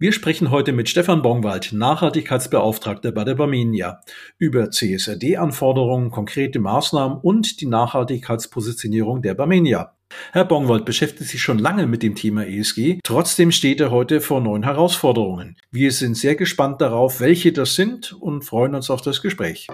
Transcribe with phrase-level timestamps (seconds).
[0.00, 4.00] Wir sprechen heute mit Stefan Bongwald, Nachhaltigkeitsbeauftragter bei der Barmenia,
[4.38, 9.96] über CSRD-Anforderungen, konkrete Maßnahmen und die Nachhaltigkeitspositionierung der Barmenia.
[10.30, 14.40] Herr Bongwald beschäftigt sich schon lange mit dem Thema ESG, trotzdem steht er heute vor
[14.40, 15.56] neuen Herausforderungen.
[15.72, 19.66] Wir sind sehr gespannt darauf, welche das sind und freuen uns auf das Gespräch.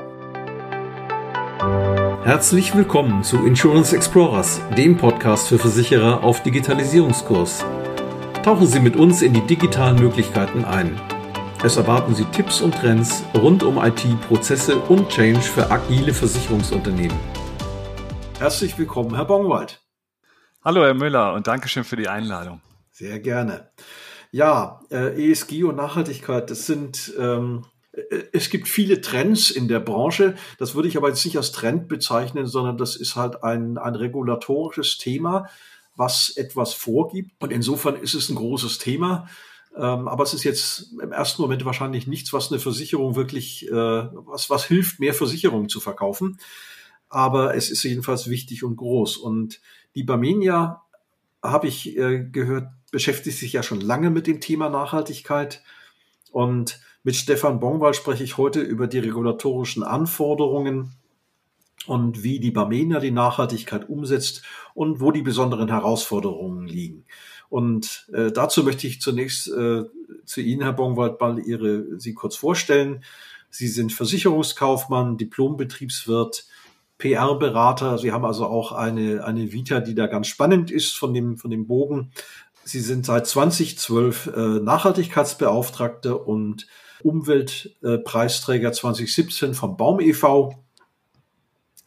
[2.25, 7.62] Herzlich willkommen zu Insurance Explorers, dem Podcast für Versicherer auf Digitalisierungskurs.
[8.45, 11.00] Tauchen Sie mit uns in die digitalen Möglichkeiten ein.
[11.64, 17.16] Es erwarten Sie Tipps und Trends rund um IT, Prozesse und Change für agile Versicherungsunternehmen.
[18.38, 19.80] Herzlich willkommen, Herr Bongwald.
[20.62, 22.60] Hallo, Herr Müller, und Dankeschön für die Einladung.
[22.91, 23.70] Sehr gerne.
[24.30, 29.80] Ja, äh, ESG und Nachhaltigkeit, das sind, ähm, äh, es gibt viele Trends in der
[29.80, 30.34] Branche.
[30.58, 33.95] Das würde ich aber jetzt nicht als Trend bezeichnen, sondern das ist halt ein, ein
[33.95, 35.48] regulatorisches Thema
[35.97, 37.30] was etwas vorgibt.
[37.41, 39.29] Und insofern ist es ein großes Thema.
[39.77, 43.73] Ähm, aber es ist jetzt im ersten Moment wahrscheinlich nichts, was eine Versicherung wirklich, äh,
[43.73, 46.39] was, was hilft, mehr Versicherungen zu verkaufen.
[47.09, 49.17] Aber es ist jedenfalls wichtig und groß.
[49.17, 49.61] Und
[49.95, 50.84] die Barmenia,
[51.45, 55.62] habe ich äh, gehört, beschäftigt sich ja schon lange mit dem Thema Nachhaltigkeit.
[56.33, 60.95] Und mit Stefan Bongwald spreche ich heute über die regulatorischen Anforderungen
[61.86, 64.42] und wie die Barmenia die Nachhaltigkeit umsetzt
[64.74, 67.04] und wo die besonderen Herausforderungen liegen.
[67.48, 69.84] Und äh, dazu möchte ich zunächst äh,
[70.24, 73.05] zu Ihnen, Herr Bongwald, mal Ihre, Sie kurz vorstellen.
[73.50, 76.46] Sie sind Versicherungskaufmann, Diplombetriebswirt,
[76.98, 77.98] PR-Berater.
[77.98, 81.50] Sie haben also auch eine, eine Vita, die da ganz spannend ist von dem, von
[81.50, 82.10] dem Bogen.
[82.64, 86.66] Sie sind seit 2012 äh, Nachhaltigkeitsbeauftragte und
[87.02, 90.64] Umweltpreisträger 2017 vom Baum e.V.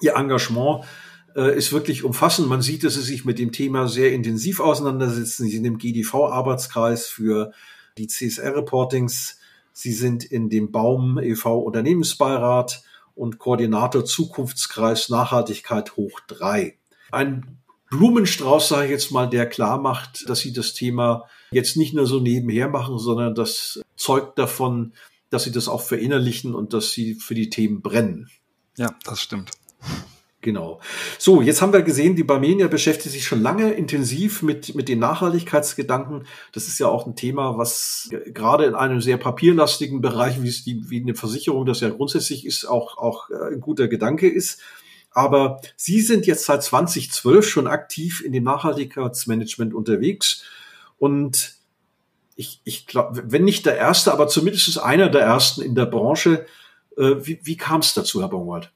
[0.02, 0.86] Ihr Engagement
[1.36, 2.48] äh, ist wirklich umfassend.
[2.48, 5.46] Man sieht, dass Sie sich mit dem Thema sehr intensiv auseinandersetzen.
[5.46, 7.52] Sie sind im GDV-Arbeitskreis für
[7.98, 9.40] die CSR-Reportings.
[9.74, 11.60] Sie sind in dem Baum e.V.
[11.60, 12.84] Unternehmensbeirat
[13.16, 16.78] und Koordinator Zukunftskreis Nachhaltigkeit hoch drei.
[17.12, 17.60] Ein
[17.90, 22.06] Blumenstrauß, sage ich jetzt mal, der klar macht, dass Sie das Thema jetzt nicht nur
[22.06, 24.94] so nebenher machen, sondern das zeugt davon,
[25.30, 28.30] dass Sie das auch verinnerlichen und dass Sie für die Themen brennen.
[28.78, 29.52] Ja, das stimmt.
[30.42, 30.80] Genau.
[31.18, 35.00] So, jetzt haben wir gesehen, die Barmenia beschäftigt sich schon lange intensiv mit, mit den
[35.00, 36.26] Nachhaltigkeitsgedanken.
[36.54, 40.64] Das ist ja auch ein Thema, was gerade in einem sehr papierlastigen Bereich, wie es
[40.64, 44.62] die, wie eine Versicherung das ja grundsätzlich ist, auch, auch äh, ein guter Gedanke ist.
[45.12, 50.44] Aber Sie sind jetzt seit 2012 schon aktiv in dem Nachhaltigkeitsmanagement unterwegs
[50.98, 51.56] und
[52.38, 56.46] ich, ich glaube, wenn nicht der erste, aber zumindest einer der ersten in der Branche.
[56.96, 58.72] Äh, wie wie kam es dazu, Herr Bongwald?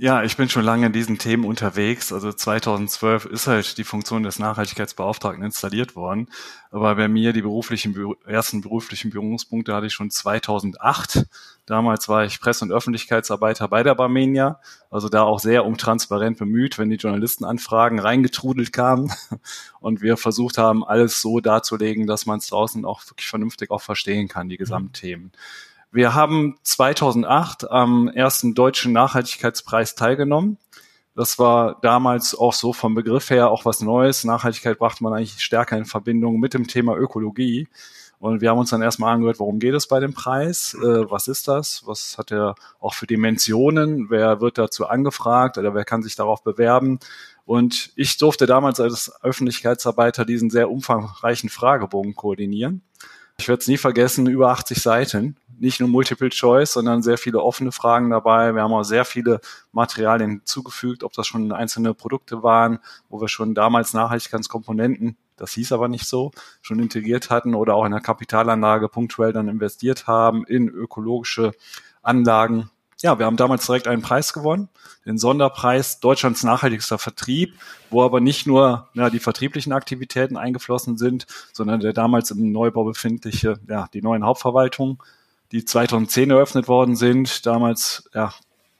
[0.00, 2.12] Ja, ich bin schon lange in diesen Themen unterwegs.
[2.12, 6.28] Also 2012 ist halt die Funktion des Nachhaltigkeitsbeauftragten installiert worden.
[6.70, 11.26] Aber bei mir die beruflichen, ersten beruflichen Berührungspunkte hatte ich schon 2008.
[11.66, 14.60] Damals war ich Presse- und Öffentlichkeitsarbeiter bei der Barmenia.
[14.88, 19.10] Also da auch sehr um transparent bemüht, wenn die Journalistenanfragen reingetrudelt kamen
[19.80, 23.82] und wir versucht haben, alles so darzulegen, dass man es draußen auch wirklich vernünftig auch
[23.82, 25.32] verstehen kann, die Gesamtthemen.
[25.90, 30.58] Wir haben 2008 am ersten deutschen Nachhaltigkeitspreis teilgenommen.
[31.14, 34.22] Das war damals auch so vom Begriff her auch was Neues.
[34.24, 37.68] Nachhaltigkeit brachte man eigentlich stärker in Verbindung mit dem Thema Ökologie.
[38.18, 40.74] Und wir haben uns dann erstmal angehört, worum geht es bei dem Preis?
[40.74, 41.84] Äh, was ist das?
[41.86, 44.10] Was hat er auch für Dimensionen?
[44.10, 46.98] Wer wird dazu angefragt oder wer kann sich darauf bewerben?
[47.46, 52.82] Und ich durfte damals als Öffentlichkeitsarbeiter diesen sehr umfangreichen Fragebogen koordinieren.
[53.38, 57.42] Ich werde es nie vergessen, über 80 Seiten nicht nur Multiple Choice, sondern sehr viele
[57.42, 58.54] offene Fragen dabei.
[58.54, 59.40] Wir haben auch sehr viele
[59.72, 65.72] Materialien hinzugefügt, ob das schon einzelne Produkte waren, wo wir schon damals Nachhaltigkeitskomponenten, das hieß
[65.72, 66.32] aber nicht so,
[66.62, 71.52] schon integriert hatten oder auch in der Kapitalanlage punktuell dann investiert haben in ökologische
[72.02, 72.70] Anlagen.
[73.00, 74.68] Ja, wir haben damals direkt einen Preis gewonnen,
[75.06, 77.54] den Sonderpreis Deutschlands nachhaltigster Vertrieb,
[77.90, 82.82] wo aber nicht nur ja, die vertrieblichen Aktivitäten eingeflossen sind, sondern der damals im Neubau
[82.82, 84.98] befindliche, ja, die neuen Hauptverwaltungen,
[85.52, 87.46] die 2010 eröffnet worden sind.
[87.46, 88.32] Damals ja,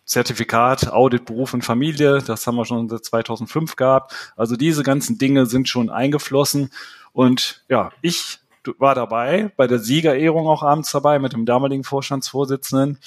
[0.04, 4.32] Zertifikat, Audit, Beruf und Familie, das haben wir schon seit 2005 gehabt.
[4.36, 6.70] Also diese ganzen Dinge sind schon eingeflossen.
[7.12, 8.38] Und ja, ich
[8.78, 12.98] war dabei, bei der Siegerehrung auch abends dabei mit dem damaligen Vorstandsvorsitzenden.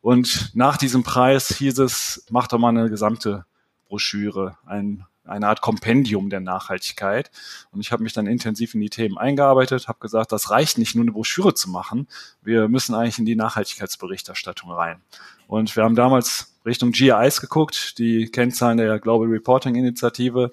[0.00, 3.44] Und nach diesem Preis hieß es, mach doch mal eine gesamte
[3.88, 7.30] Broschüre, ein eine Art Kompendium der Nachhaltigkeit.
[7.72, 10.94] Und ich habe mich dann intensiv in die Themen eingearbeitet, habe gesagt, das reicht nicht
[10.94, 12.08] nur eine Broschüre zu machen,
[12.42, 15.00] wir müssen eigentlich in die Nachhaltigkeitsberichterstattung rein.
[15.46, 20.52] Und wir haben damals Richtung GIs geguckt, die Kennzahlen der Global Reporting Initiative.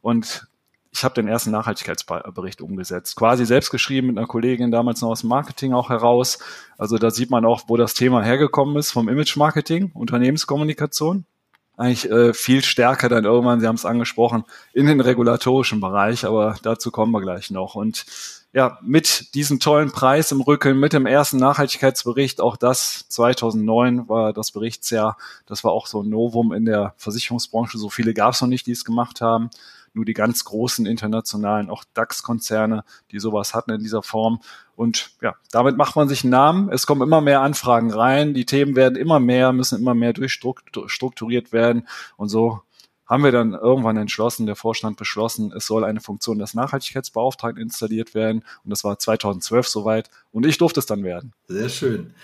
[0.00, 0.48] Und
[0.94, 3.16] ich habe den ersten Nachhaltigkeitsbericht umgesetzt.
[3.16, 6.38] Quasi selbst geschrieben mit einer Kollegin damals noch aus dem Marketing auch heraus.
[6.76, 11.24] Also da sieht man auch, wo das Thema hergekommen ist vom Image-Marketing, Unternehmenskommunikation.
[11.82, 16.54] Eigentlich äh, viel stärker dann irgendwann, Sie haben es angesprochen, in den regulatorischen Bereich, aber
[16.62, 17.74] dazu kommen wir gleich noch.
[17.74, 18.06] Und
[18.52, 24.32] ja, mit diesem tollen Preis im Rücken, mit dem ersten Nachhaltigkeitsbericht, auch das 2009 war
[24.32, 27.78] das Berichtsjahr, das war auch so ein Novum in der Versicherungsbranche.
[27.78, 29.50] So viele gab es noch nicht, die es gemacht haben
[29.94, 34.40] nur die ganz großen internationalen, auch DAX-Konzerne, die sowas hatten in dieser Form.
[34.74, 36.70] Und ja, damit macht man sich einen Namen.
[36.70, 38.34] Es kommen immer mehr Anfragen rein.
[38.34, 41.86] Die Themen werden immer mehr, müssen immer mehr durchstrukturiert werden.
[42.16, 42.62] Und so
[43.12, 48.14] haben wir dann irgendwann entschlossen, der Vorstand beschlossen, es soll eine Funktion des Nachhaltigkeitsbeauftragten installiert
[48.14, 48.42] werden.
[48.64, 50.08] Und das war 2012 soweit.
[50.30, 51.34] Und ich durfte es dann werden.
[51.46, 52.14] Sehr schön.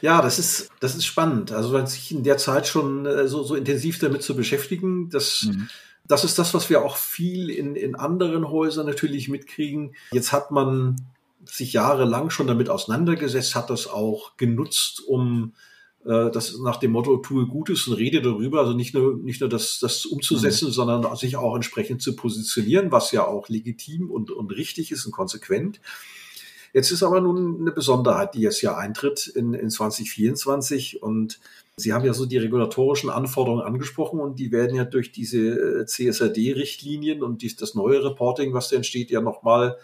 [0.00, 1.52] Ja, das ist, das ist spannend.
[1.52, 5.68] Also sich in der Zeit schon äh, so, so intensiv damit zu beschäftigen, das mhm.
[6.06, 9.94] Das ist das, was wir auch viel in, in anderen Häusern natürlich mitkriegen.
[10.12, 10.96] Jetzt hat man
[11.46, 15.54] sich jahrelang schon damit auseinandergesetzt, hat das auch genutzt, um
[16.04, 19.48] äh, das nach dem Motto tue Gutes und rede darüber, also nicht nur nicht nur
[19.48, 20.72] das, das umzusetzen, mhm.
[20.72, 25.12] sondern sich auch entsprechend zu positionieren, was ja auch legitim und, und richtig ist und
[25.12, 25.80] konsequent.
[26.74, 31.40] Jetzt ist aber nun eine Besonderheit, die jetzt ja eintritt in, in 2024 und
[31.76, 35.86] Sie haben ja so die regulatorischen Anforderungen angesprochen und die werden ja durch diese äh,
[35.86, 39.76] CSRD-Richtlinien und dies, das neue Reporting, was da entsteht, ja nochmal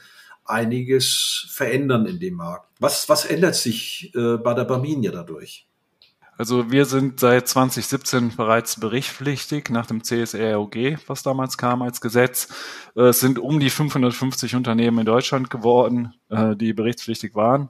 [0.44, 2.68] einiges verändern in dem Markt.
[2.78, 5.66] Was, was ändert sich äh, bei der Barminia dadurch?
[6.40, 12.48] Also wir sind seit 2017 bereits berichtspflichtig nach dem CSROG, was damals kam als Gesetz.
[12.94, 17.68] Es sind um die 550 Unternehmen in Deutschland geworden, äh, die berichtspflichtig waren.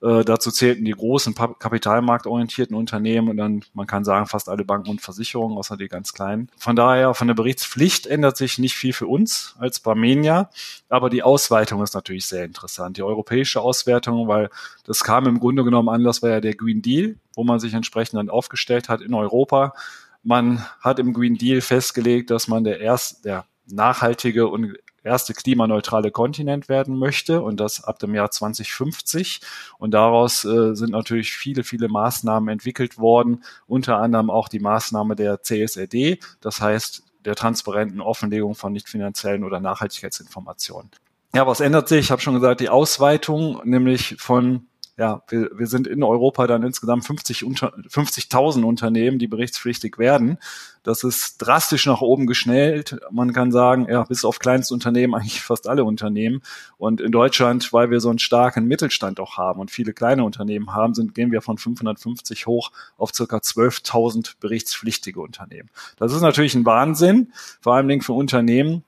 [0.00, 4.90] Äh, dazu zählten die großen kapitalmarktorientierten Unternehmen und dann, man kann sagen, fast alle Banken
[4.90, 6.48] und Versicherungen, außer die ganz kleinen.
[6.56, 10.48] Von daher, von der Berichtspflicht ändert sich nicht viel für uns als Barmenia,
[10.88, 12.98] aber die Ausweitung ist natürlich sehr interessant.
[12.98, 14.48] Die europäische Auswertung, weil
[14.84, 18.18] das kam im Grunde genommen Anlass, war ja der Green Deal, wo man sich entsprechend
[18.18, 19.74] dann aufgestellt hat in Europa.
[20.22, 26.10] Man hat im Green Deal festgelegt, dass man der erste, der nachhaltige und erste klimaneutrale
[26.10, 29.40] Kontinent werden möchte und das ab dem Jahr 2050.
[29.78, 35.16] Und daraus äh, sind natürlich viele, viele Maßnahmen entwickelt worden, unter anderem auch die Maßnahme
[35.16, 40.90] der CSRD, das heißt der transparenten Offenlegung von nicht finanziellen oder Nachhaltigkeitsinformationen.
[41.34, 42.00] Ja, was ändert sich?
[42.00, 44.66] Ich habe schon gesagt, die Ausweitung, nämlich von
[45.02, 50.38] ja, wir, wir sind in Europa dann insgesamt 50 unter, 50.000 Unternehmen, die berichtspflichtig werden.
[50.84, 53.00] Das ist drastisch nach oben geschnellt.
[53.10, 56.40] Man kann sagen, ja, bis auf Kleinstunternehmen eigentlich fast alle Unternehmen.
[56.78, 60.72] Und in Deutschland, weil wir so einen starken Mittelstand auch haben und viele kleine Unternehmen
[60.72, 65.68] haben, sind, gehen wir von 550 hoch auf circa 12.000 berichtspflichtige Unternehmen.
[65.96, 68.84] Das ist natürlich ein Wahnsinn, vor allen Dingen für Unternehmen,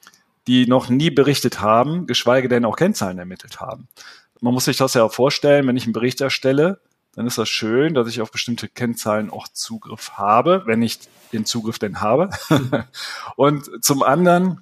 [0.46, 3.88] die noch nie berichtet haben, geschweige denn auch Kennzahlen ermittelt haben
[4.44, 6.78] man muss sich das ja vorstellen, wenn ich einen Bericht erstelle,
[7.14, 10.98] dann ist das schön, dass ich auf bestimmte Kennzahlen auch Zugriff habe, wenn ich
[11.32, 12.28] den Zugriff denn habe.
[13.36, 14.60] und zum anderen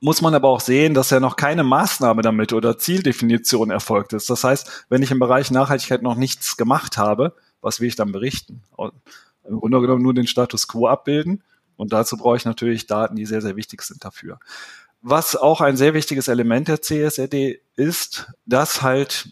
[0.00, 4.28] muss man aber auch sehen, dass ja noch keine Maßnahme damit oder Zieldefinition erfolgt ist.
[4.28, 8.12] Das heißt, wenn ich im Bereich Nachhaltigkeit noch nichts gemacht habe, was will ich dann
[8.12, 8.62] berichten?
[9.48, 11.42] Im Grunde genommen nur den Status quo abbilden.
[11.76, 14.38] Und dazu brauche ich natürlich Daten, die sehr, sehr wichtig sind dafür.
[15.00, 19.30] Was auch ein sehr wichtiges Element der CSRD ist, dass halt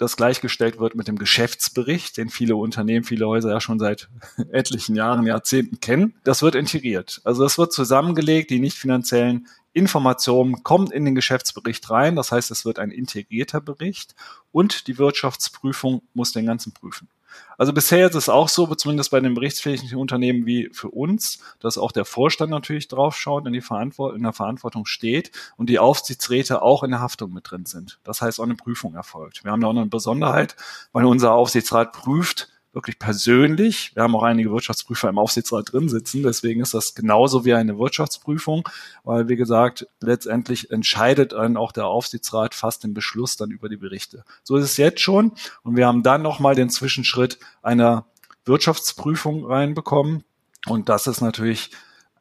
[0.00, 4.08] das gleichgestellt wird mit dem Geschäftsbericht, den viele Unternehmen, viele Häuser ja schon seit
[4.50, 6.14] etlichen Jahren, Jahrzehnten kennen.
[6.24, 7.20] Das wird integriert.
[7.24, 12.16] Also das wird zusammengelegt, die nicht finanziellen Informationen kommen in den Geschäftsbericht rein.
[12.16, 14.14] Das heißt, es wird ein integrierter Bericht
[14.52, 17.08] und die Wirtschaftsprüfung muss den ganzen prüfen.
[17.58, 21.78] Also bisher ist es auch so, zumindest bei den berichtspflichtigen Unternehmen wie für uns, dass
[21.78, 26.62] auch der Vorstand natürlich draufschaut, in, die Verantwort in der Verantwortung steht und die Aufsichtsräte
[26.62, 27.98] auch in der Haftung mit drin sind.
[28.04, 29.44] Das heißt, auch eine Prüfung erfolgt.
[29.44, 30.56] Wir haben da auch noch eine Besonderheit,
[30.92, 33.94] weil unser Aufsichtsrat prüft, wirklich persönlich.
[33.94, 37.78] Wir haben auch einige Wirtschaftsprüfer im Aufsichtsrat drin sitzen, deswegen ist das genauso wie eine
[37.78, 38.68] Wirtschaftsprüfung,
[39.04, 43.76] weil wie gesagt, letztendlich entscheidet dann auch der Aufsichtsrat fast den Beschluss dann über die
[43.76, 44.24] Berichte.
[44.44, 48.06] So ist es jetzt schon und wir haben dann nochmal den Zwischenschritt einer
[48.44, 50.24] Wirtschaftsprüfung reinbekommen
[50.66, 51.70] und das ist natürlich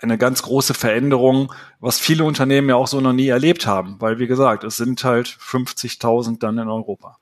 [0.01, 4.18] eine ganz große Veränderung, was viele Unternehmen ja auch so noch nie erlebt haben, weil
[4.18, 7.18] wie gesagt, es sind halt 50.000 dann in Europa.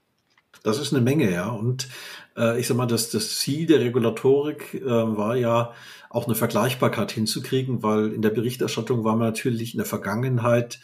[0.63, 1.47] Das ist eine Menge, ja.
[1.47, 1.87] Und
[2.37, 5.73] äh, ich sag mal, das, das Ziel der Regulatorik äh, war ja
[6.09, 10.79] auch eine Vergleichbarkeit hinzukriegen, weil in der Berichterstattung war man natürlich in der Vergangenheit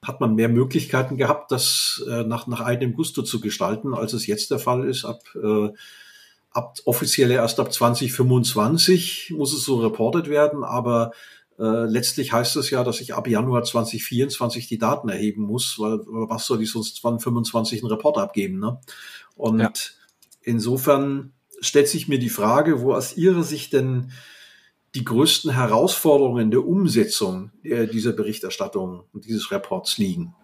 [0.00, 4.28] hat man mehr Möglichkeiten gehabt, das äh, nach, nach eigenem Gusto zu gestalten, als es
[4.28, 5.04] jetzt der Fall ist.
[5.04, 5.70] Ab, äh,
[6.52, 11.10] ab offiziell erst ab 2025 muss es so reportet werden, aber
[11.58, 15.98] Äh, letztlich heißt es ja, dass ich ab Januar 2024 die Daten erheben muss, weil
[16.06, 18.60] was soll ich sonst 2025 einen Report abgeben?
[18.60, 18.78] Ne?
[19.36, 19.72] Und ja.
[20.48, 24.10] Insofern stellt sich mir die Frage, wo aus Ihrer Sicht denn
[24.94, 30.34] die größten Herausforderungen der Umsetzung dieser Berichterstattung und dieses Reports liegen?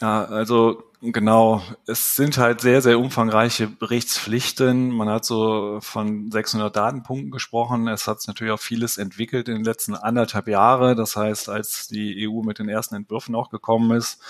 [0.00, 1.62] Ja, also genau.
[1.86, 4.90] Es sind halt sehr, sehr umfangreiche Berichtspflichten.
[4.90, 7.88] Man hat so von 600 Datenpunkten gesprochen.
[7.88, 10.94] Es hat sich natürlich auch vieles entwickelt in den letzten anderthalb Jahre.
[10.94, 14.20] Das heißt, als die EU mit den ersten Entwürfen auch gekommen ist,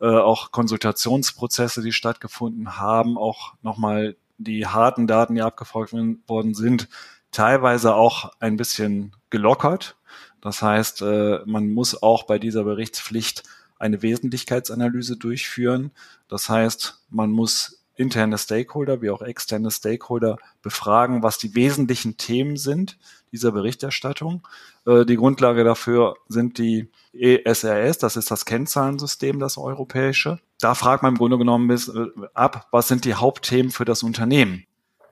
[0.00, 6.88] äh, auch Konsultationsprozesse, die stattgefunden haben, auch nochmal die harten Daten, die abgefragt worden sind,
[7.30, 9.96] teilweise auch ein bisschen gelockert.
[10.40, 13.44] Das heißt, äh, man muss auch bei dieser Berichtspflicht
[13.78, 15.90] eine Wesentlichkeitsanalyse durchführen.
[16.28, 22.56] Das heißt, man muss interne Stakeholder wie auch externe Stakeholder befragen, was die wesentlichen Themen
[22.56, 22.98] sind
[23.32, 24.46] dieser Berichterstattung.
[24.86, 30.38] Äh, die Grundlage dafür sind die ESRS, das ist das Kennzahlensystem, das europäische.
[30.62, 34.64] Da fragt man im Grunde genommen äh, ab, was sind die Hauptthemen für das Unternehmen.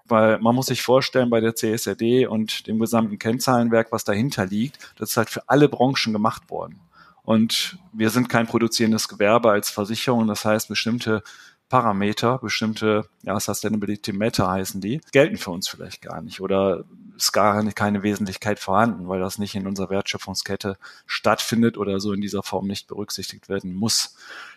[0.05, 4.79] Weil man muss sich vorstellen, bei der CSRD und dem gesamten Kennzahlenwerk, was dahinter liegt,
[4.97, 6.81] das ist halt für alle Branchen gemacht worden.
[7.25, 10.29] Und wir sind kein produzierendes Gewerbe als Versicherung.
[10.29, 11.25] Das heißt, bestimmte
[11.71, 16.85] Parameter, bestimmte ja, Sustainability Matter heißen die, gelten für uns vielleicht gar nicht oder
[17.17, 22.21] ist gar keine Wesentlichkeit vorhanden, weil das nicht in unserer Wertschöpfungskette stattfindet oder so in
[22.21, 24.17] dieser Form nicht berücksichtigt werden muss.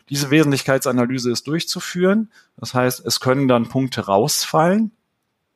[0.10, 2.32] Diese Wesentlichkeitsanalyse ist durchzuführen.
[2.58, 4.92] Das heißt, es können dann Punkte rausfallen,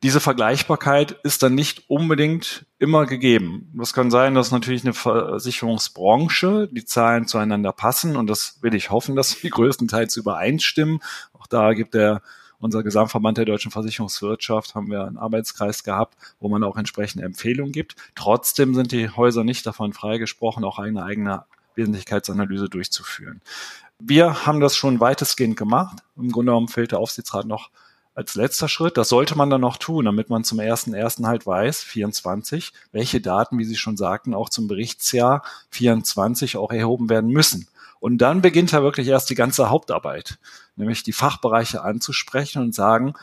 [0.04, 3.74] diese Vergleichbarkeit ist dann nicht unbedingt immer gegeben.
[3.76, 8.92] Das kann sein, dass natürlich eine Versicherungsbranche die Zahlen zueinander passen und das will ich
[8.92, 11.00] hoffen, dass sie größtenteils übereinstimmen.
[11.34, 12.22] Auch da gibt der
[12.60, 17.72] unser Gesamtverband der deutschen Versicherungswirtschaft haben wir einen Arbeitskreis gehabt, wo man auch entsprechende Empfehlungen
[17.72, 17.96] gibt.
[18.16, 23.42] Trotzdem sind die Häuser nicht davon freigesprochen, auch eine eigene Wesentlichkeitsanalyse durchzuführen.
[24.00, 26.00] Wir haben das schon weitestgehend gemacht.
[26.16, 27.70] Im Grunde genommen fehlt der Aufsichtsrat noch
[28.18, 31.46] als letzter Schritt, das sollte man dann noch tun, damit man zum ersten ersten halt
[31.46, 37.30] weiß, 24, welche Daten, wie Sie schon sagten, auch zum Berichtsjahr 24 auch erhoben werden
[37.30, 37.68] müssen.
[38.00, 40.40] Und dann beginnt ja wirklich erst die ganze Hauptarbeit,
[40.76, 43.14] nämlich die Fachbereiche anzusprechen und sagen,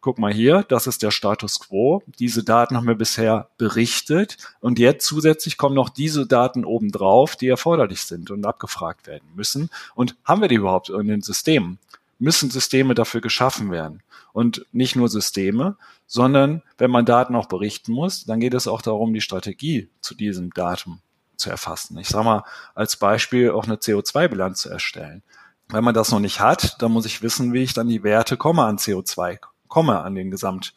[0.00, 2.02] guck mal hier, das ist der Status quo.
[2.18, 7.48] Diese Daten haben wir bisher berichtet und jetzt zusätzlich kommen noch diese Daten obendrauf, die
[7.48, 9.68] erforderlich sind und abgefragt werden müssen.
[9.94, 11.78] Und haben wir die überhaupt in den Systemen?
[12.18, 14.02] Müssen Systeme dafür geschaffen werden?
[14.38, 15.76] Und nicht nur Systeme,
[16.06, 20.14] sondern wenn man Daten auch berichten muss, dann geht es auch darum, die Strategie zu
[20.14, 21.00] diesem Datum
[21.36, 21.98] zu erfassen.
[21.98, 22.44] Ich sage mal
[22.76, 25.24] als Beispiel auch eine CO2-Bilanz zu erstellen.
[25.66, 28.36] Wenn man das noch nicht hat, dann muss ich wissen, wie ich dann die Werte
[28.36, 30.72] komme an CO2, komme an den Gesamt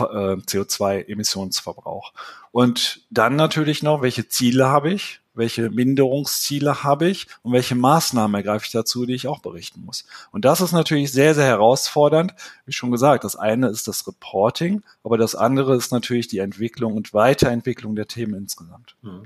[0.00, 0.02] äh,
[0.42, 2.12] CO2-Emissionsverbrauch.
[2.50, 5.20] Und dann natürlich noch, welche Ziele habe ich?
[5.36, 10.04] Welche Minderungsziele habe ich und welche Maßnahmen ergreife ich dazu, die ich auch berichten muss.
[10.32, 12.34] Und das ist natürlich sehr, sehr herausfordernd.
[12.64, 16.94] Wie schon gesagt, das eine ist das Reporting, aber das andere ist natürlich die Entwicklung
[16.94, 18.96] und Weiterentwicklung der Themen insgesamt.
[19.02, 19.24] Mhm.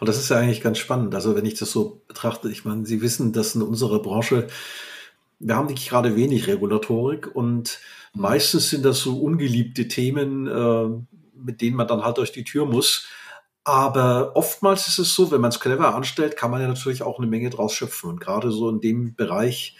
[0.00, 1.14] Und das ist ja eigentlich ganz spannend.
[1.14, 4.48] Also wenn ich das so betrachte, ich meine, Sie wissen, dass in unserer Branche,
[5.38, 7.80] wir haben nicht gerade wenig Regulatorik und
[8.12, 10.88] meistens sind das so ungeliebte Themen, äh,
[11.34, 13.06] mit denen man dann halt durch die Tür muss.
[13.64, 17.18] Aber oftmals ist es so, wenn man es clever anstellt, kann man ja natürlich auch
[17.18, 18.10] eine Menge draus schöpfen.
[18.10, 19.76] Und gerade so in dem Bereich,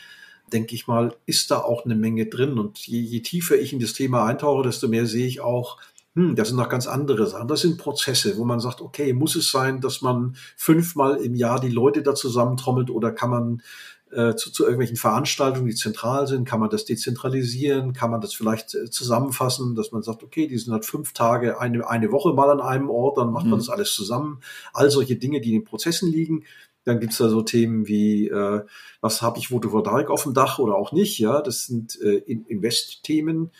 [0.52, 2.58] denke ich mal, ist da auch eine Menge drin.
[2.58, 5.78] Und je, je tiefer ich in das Thema eintauche, desto mehr sehe ich auch,
[6.14, 7.48] hm, das sind noch ganz andere Sachen.
[7.48, 11.60] Das sind Prozesse, wo man sagt, okay, muss es sein, dass man fünfmal im Jahr
[11.60, 13.62] die Leute da zusammentrommelt oder kann man
[14.12, 16.46] äh, zu, zu irgendwelchen Veranstaltungen, die zentral sind?
[16.46, 17.92] Kann man das dezentralisieren?
[17.92, 21.60] Kann man das vielleicht äh, zusammenfassen, dass man sagt, okay, die sind halt fünf Tage,
[21.60, 23.52] eine, eine Woche mal an einem Ort, dann macht mhm.
[23.52, 24.40] man das alles zusammen.
[24.72, 26.44] All solche Dinge, die in den Prozessen liegen.
[26.84, 28.62] Dann gibt's da so Themen wie, äh,
[29.00, 31.18] was habe ich Photovoltaik auf dem Dach oder auch nicht?
[31.18, 33.50] Ja, das sind äh, Invest-Themen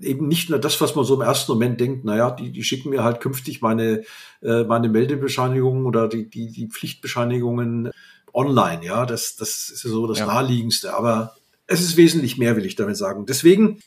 [0.00, 2.90] eben nicht nur das, was man so im ersten Moment denkt, naja, die, die schicken
[2.90, 4.02] mir halt künftig meine,
[4.42, 7.90] äh, meine Meldebescheinigungen oder die, die, die Pflichtbescheinigungen
[8.34, 8.84] online.
[8.84, 10.26] Ja, das, das ist so das ja.
[10.26, 10.94] naheliegendste.
[10.94, 11.34] Aber
[11.66, 13.24] es ist wesentlich mehr, will ich damit sagen.
[13.26, 13.80] Deswegen,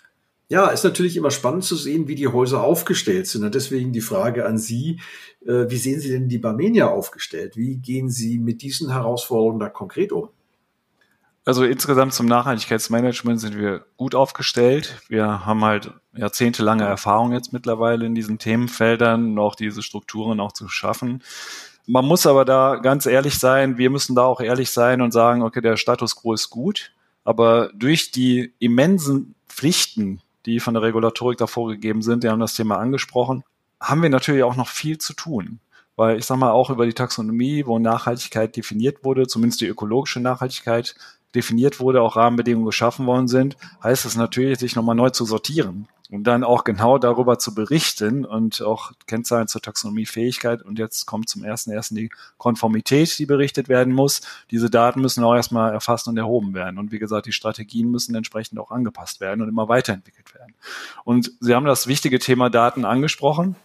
[0.49, 3.43] ja, ist natürlich immer spannend zu sehen, wie die Häuser aufgestellt sind.
[3.43, 5.01] Und deswegen die Frage an Sie,
[5.45, 7.57] äh, wie sehen Sie denn die Barmenia aufgestellt?
[7.57, 10.29] Wie gehen Sie mit diesen Herausforderungen da konkret um?
[11.47, 15.01] Also insgesamt zum Nachhaltigkeitsmanagement sind wir gut aufgestellt.
[15.07, 20.67] Wir haben halt jahrzehntelange Erfahrung jetzt mittlerweile in diesen Themenfeldern, noch diese Strukturen auch zu
[20.67, 21.23] schaffen.
[21.89, 25.41] Man muss aber da ganz ehrlich sein, wir müssen da auch ehrlich sein und sagen,
[25.41, 26.91] okay, der Status quo ist gut,
[27.23, 32.55] aber durch die immensen Pflichten, die von der Regulatorik da vorgegeben sind, wir haben das
[32.55, 33.45] Thema angesprochen,
[33.79, 35.59] haben wir natürlich auch noch viel zu tun.
[35.95, 40.19] weil ich sage mal auch über die Taxonomie, wo Nachhaltigkeit definiert wurde, zumindest die ökologische
[40.19, 40.95] Nachhaltigkeit
[41.33, 45.87] definiert wurde, auch Rahmenbedingungen geschaffen worden sind, heißt es natürlich, sich nochmal neu zu sortieren
[46.09, 50.61] und dann auch genau darüber zu berichten und auch Kennzahlen zur Taxonomiefähigkeit.
[50.61, 54.21] Und jetzt kommt zum ersten ersten die Konformität, die berichtet werden muss.
[54.51, 56.79] Diese Daten müssen auch erstmal erfasst und erhoben werden.
[56.79, 60.53] Und wie gesagt, die Strategien müssen entsprechend auch angepasst werden und immer weiterentwickelt werden.
[61.03, 63.55] Und Sie haben das wichtige Thema Daten angesprochen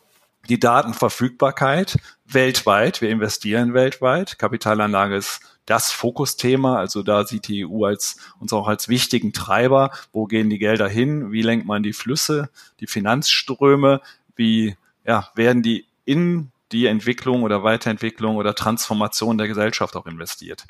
[0.48, 3.00] die Datenverfügbarkeit weltweit.
[3.00, 4.38] Wir investieren weltweit.
[4.38, 6.76] Kapitalanlage ist das Fokusthema.
[6.76, 9.90] Also da sieht die EU als, uns auch als wichtigen Treiber.
[10.12, 11.32] Wo gehen die Gelder hin?
[11.32, 12.50] Wie lenkt man die Flüsse,
[12.80, 14.00] die Finanzströme?
[14.34, 20.64] Wie ja, werden die in die Entwicklung oder Weiterentwicklung oder Transformation der Gesellschaft auch investiert.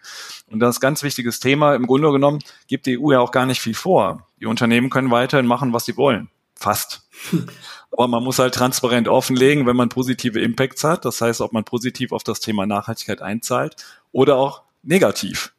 [0.50, 1.74] Und das ist ein ganz wichtiges Thema.
[1.74, 4.26] Im Grunde genommen gibt die EU ja auch gar nicht viel vor.
[4.40, 6.28] Die Unternehmen können weiterhin machen, was sie wollen.
[6.56, 7.08] Fast.
[7.92, 11.04] Aber man muss halt transparent offenlegen, wenn man positive Impacts hat.
[11.04, 13.76] Das heißt, ob man positiv auf das Thema Nachhaltigkeit einzahlt
[14.12, 15.54] oder auch negativ.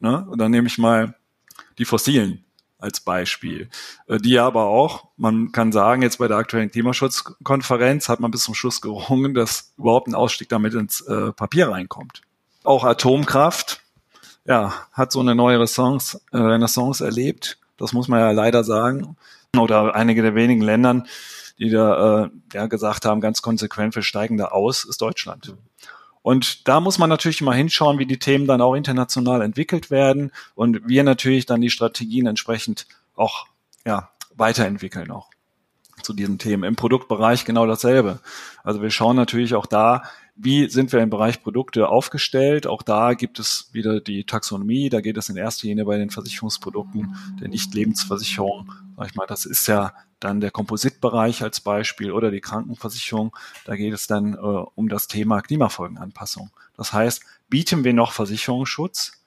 [0.00, 0.26] Ne?
[0.28, 1.14] Und dann nehme ich mal
[1.78, 2.44] die fossilen
[2.78, 3.68] als Beispiel,
[4.08, 8.42] äh, die aber auch, man kann sagen, jetzt bei der aktuellen Klimaschutzkonferenz hat man bis
[8.42, 12.22] zum Schluss gerungen, dass überhaupt ein Ausstieg damit ins äh, Papier reinkommt.
[12.64, 13.80] Auch Atomkraft,
[14.44, 17.58] ja, hat so eine neue Renaissance, äh, Renaissance erlebt.
[17.76, 19.16] Das muss man ja leider sagen.
[19.56, 21.06] Oder einige der wenigen Ländern,
[21.58, 25.54] die da äh, ja gesagt haben, ganz konsequent, wir steigen da aus, ist Deutschland.
[26.22, 30.30] Und da muss man natürlich mal hinschauen, wie die Themen dann auch international entwickelt werden
[30.54, 32.86] und wir natürlich dann die Strategien entsprechend
[33.16, 33.46] auch
[33.84, 35.30] ja, weiterentwickeln auch
[36.02, 36.64] zu diesen Themen.
[36.64, 38.20] Im Produktbereich genau dasselbe.
[38.64, 40.02] Also wir schauen natürlich auch da,
[40.42, 42.66] wie sind wir im Bereich Produkte aufgestellt.
[42.66, 44.88] Auch da gibt es wieder die Taxonomie.
[44.88, 48.72] Da geht es in erster Linie bei den Versicherungsprodukten der Nicht-Lebensversicherung.
[48.96, 53.36] Sag ich mal, das ist ja dann der Kompositbereich als Beispiel oder die Krankenversicherung.
[53.64, 56.50] Da geht es dann äh, um das Thema Klimafolgenanpassung.
[56.76, 59.21] Das heißt, bieten wir noch Versicherungsschutz?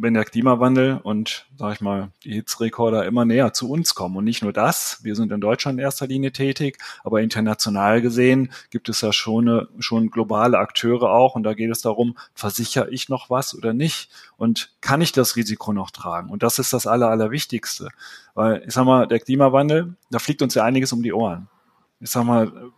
[0.00, 4.16] Wenn der Klimawandel und, sag ich mal, die Hitzrekorder immer näher zu uns kommen.
[4.16, 8.52] Und nicht nur das, wir sind in Deutschland in erster Linie tätig, aber international gesehen
[8.70, 11.34] gibt es ja schon, schon globale Akteure auch.
[11.34, 14.10] Und da geht es darum, versichere ich noch was oder nicht?
[14.36, 16.30] Und kann ich das Risiko noch tragen?
[16.30, 17.88] Und das ist das Aller, Allerwichtigste.
[18.34, 21.48] Weil, ich sag mal, der Klimawandel, da fliegt uns ja einiges um die Ohren.
[22.00, 22.72] Ich sag mal,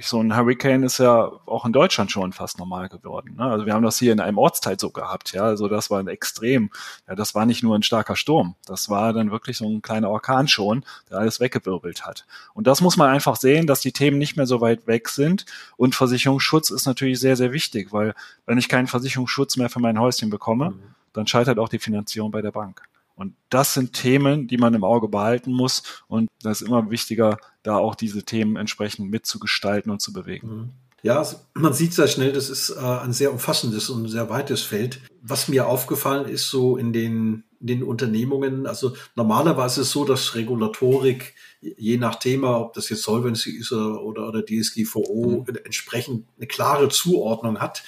[0.00, 3.36] so ein Hurricane ist ja auch in Deutschland schon fast normal geworden.
[3.36, 3.44] Ne?
[3.44, 5.42] Also wir haben das hier in einem Ortsteil so gehabt, ja.
[5.42, 6.70] Also das war ein extrem,
[7.08, 10.10] ja, das war nicht nur ein starker Sturm, das war dann wirklich so ein kleiner
[10.10, 12.26] Orkan schon, der alles weggewirbelt hat.
[12.54, 15.46] Und das muss man einfach sehen, dass die Themen nicht mehr so weit weg sind.
[15.76, 19.98] Und Versicherungsschutz ist natürlich sehr, sehr wichtig, weil wenn ich keinen Versicherungsschutz mehr für mein
[20.00, 20.82] Häuschen bekomme, mhm.
[21.12, 22.82] dann scheitert auch die Finanzierung bei der Bank.
[23.16, 25.82] Und das sind Themen, die man im Auge behalten muss.
[26.06, 30.48] Und das ist immer wichtiger, da auch diese Themen entsprechend mitzugestalten und zu bewegen.
[30.48, 30.72] Mhm.
[31.02, 31.24] Ja,
[31.54, 35.00] man sieht sehr schnell, das ist äh, ein sehr umfassendes und sehr weites Feld.
[35.22, 40.04] Was mir aufgefallen ist, so in den, in den Unternehmungen, also normalerweise ist es so,
[40.04, 45.56] dass Regulatorik, je nach Thema, ob das jetzt Solvency ist oder, oder DSGVO, mhm.
[45.64, 47.84] entsprechend eine klare Zuordnung hat.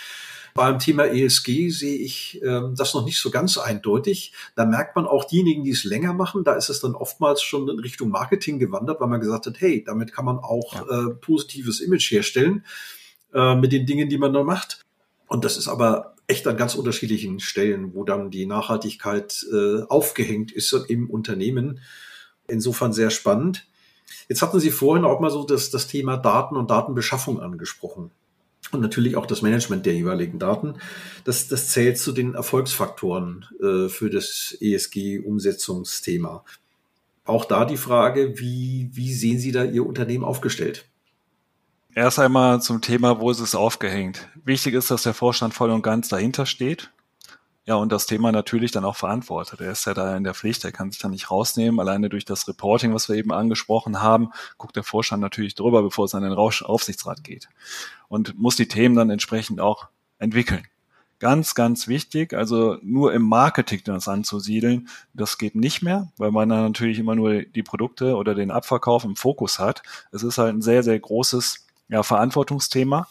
[0.58, 4.32] Beim Thema ESG sehe ich äh, das noch nicht so ganz eindeutig.
[4.56, 7.68] Da merkt man auch diejenigen, die es länger machen, da ist es dann oftmals schon
[7.68, 10.80] in Richtung Marketing gewandert, weil man gesagt hat, hey, damit kann man auch ja.
[11.06, 12.64] äh, positives Image herstellen
[13.32, 14.84] äh, mit den Dingen, die man da macht.
[15.28, 20.50] Und das ist aber echt an ganz unterschiedlichen Stellen, wo dann die Nachhaltigkeit äh, aufgehängt
[20.50, 21.78] ist im Unternehmen.
[22.48, 23.68] Insofern sehr spannend.
[24.28, 28.10] Jetzt hatten Sie vorhin auch mal so das, das Thema Daten und Datenbeschaffung angesprochen
[28.72, 30.74] und natürlich auch das Management der jeweiligen Daten.
[31.24, 36.44] Das, das zählt zu den Erfolgsfaktoren äh, für das ESG-Umsetzungsthema.
[37.24, 40.86] Auch da die Frage, wie, wie sehen Sie da Ihr Unternehmen aufgestellt?
[41.94, 44.28] Erst einmal zum Thema, wo ist es aufgehängt?
[44.44, 46.90] Wichtig ist, dass der Vorstand voll und ganz dahinter steht
[47.68, 49.60] ja, und das Thema natürlich dann auch verantwortet.
[49.60, 51.80] Er ist ja da in der Pflicht, er kann sich da nicht rausnehmen.
[51.80, 56.06] Alleine durch das Reporting, was wir eben angesprochen haben, guckt der Vorstand natürlich drüber, bevor
[56.06, 57.50] es an den Aufsichtsrat geht.
[58.08, 60.62] Und muss die Themen dann entsprechend auch entwickeln.
[61.18, 66.48] Ganz, ganz wichtig, also nur im Marketing das anzusiedeln, das geht nicht mehr, weil man
[66.48, 69.82] dann natürlich immer nur die Produkte oder den Abverkauf im Fokus hat.
[70.10, 73.08] Es ist halt ein sehr, sehr großes ja, Verantwortungsthema.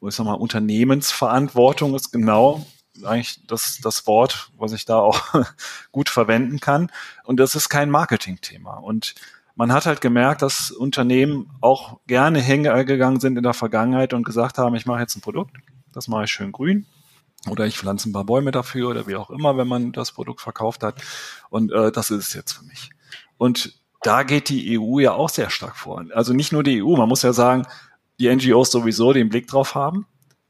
[0.00, 2.64] Ich sag mal, Unternehmensverantwortung ist genau
[3.04, 5.20] eigentlich das, das Wort, was ich da auch
[5.92, 6.90] gut verwenden kann.
[7.24, 8.76] Und das ist kein Marketingthema.
[8.76, 9.14] Und
[9.54, 14.58] man hat halt gemerkt, dass Unternehmen auch gerne hingegangen sind in der Vergangenheit und gesagt
[14.58, 15.56] haben, ich mache jetzt ein Produkt,
[15.92, 16.86] das mache ich schön grün.
[17.48, 20.40] Oder ich pflanze ein paar Bäume dafür oder wie auch immer, wenn man das Produkt
[20.40, 21.00] verkauft hat.
[21.50, 22.90] Und äh, das ist es jetzt für mich.
[23.36, 26.04] Und da geht die EU ja auch sehr stark vor.
[26.12, 27.66] Also nicht nur die EU, man muss ja sagen,
[28.18, 30.06] die NGOs sowieso den Blick drauf haben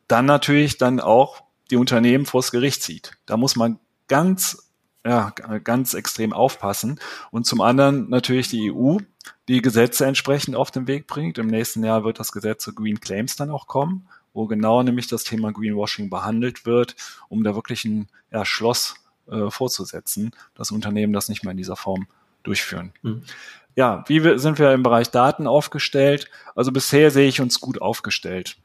[0.09, 3.13] dann natürlich dann auch die Unternehmen vors Gericht zieht.
[3.27, 3.79] Da muss man
[4.09, 4.69] ganz
[5.05, 5.31] ja,
[5.65, 7.01] ganz extrem aufpassen.
[7.31, 8.99] Und zum anderen natürlich die EU,
[9.49, 11.39] die Gesetze entsprechend auf den Weg bringt.
[11.39, 15.07] Im nächsten Jahr wird das Gesetz zu Green Claims dann auch kommen, wo genau nämlich
[15.07, 16.95] das Thema Greenwashing behandelt wird,
[17.29, 18.97] um da wirklich ein ja, Schloss
[19.31, 22.07] äh, vorzusetzen, dass Unternehmen das nicht mehr in dieser Form
[22.43, 22.93] durchführen.
[23.03, 23.23] Mhm.
[23.77, 26.29] Ja, wie sind wir im Bereich Daten aufgestellt?
[26.55, 28.57] Also bisher sehe ich uns gut aufgestellt.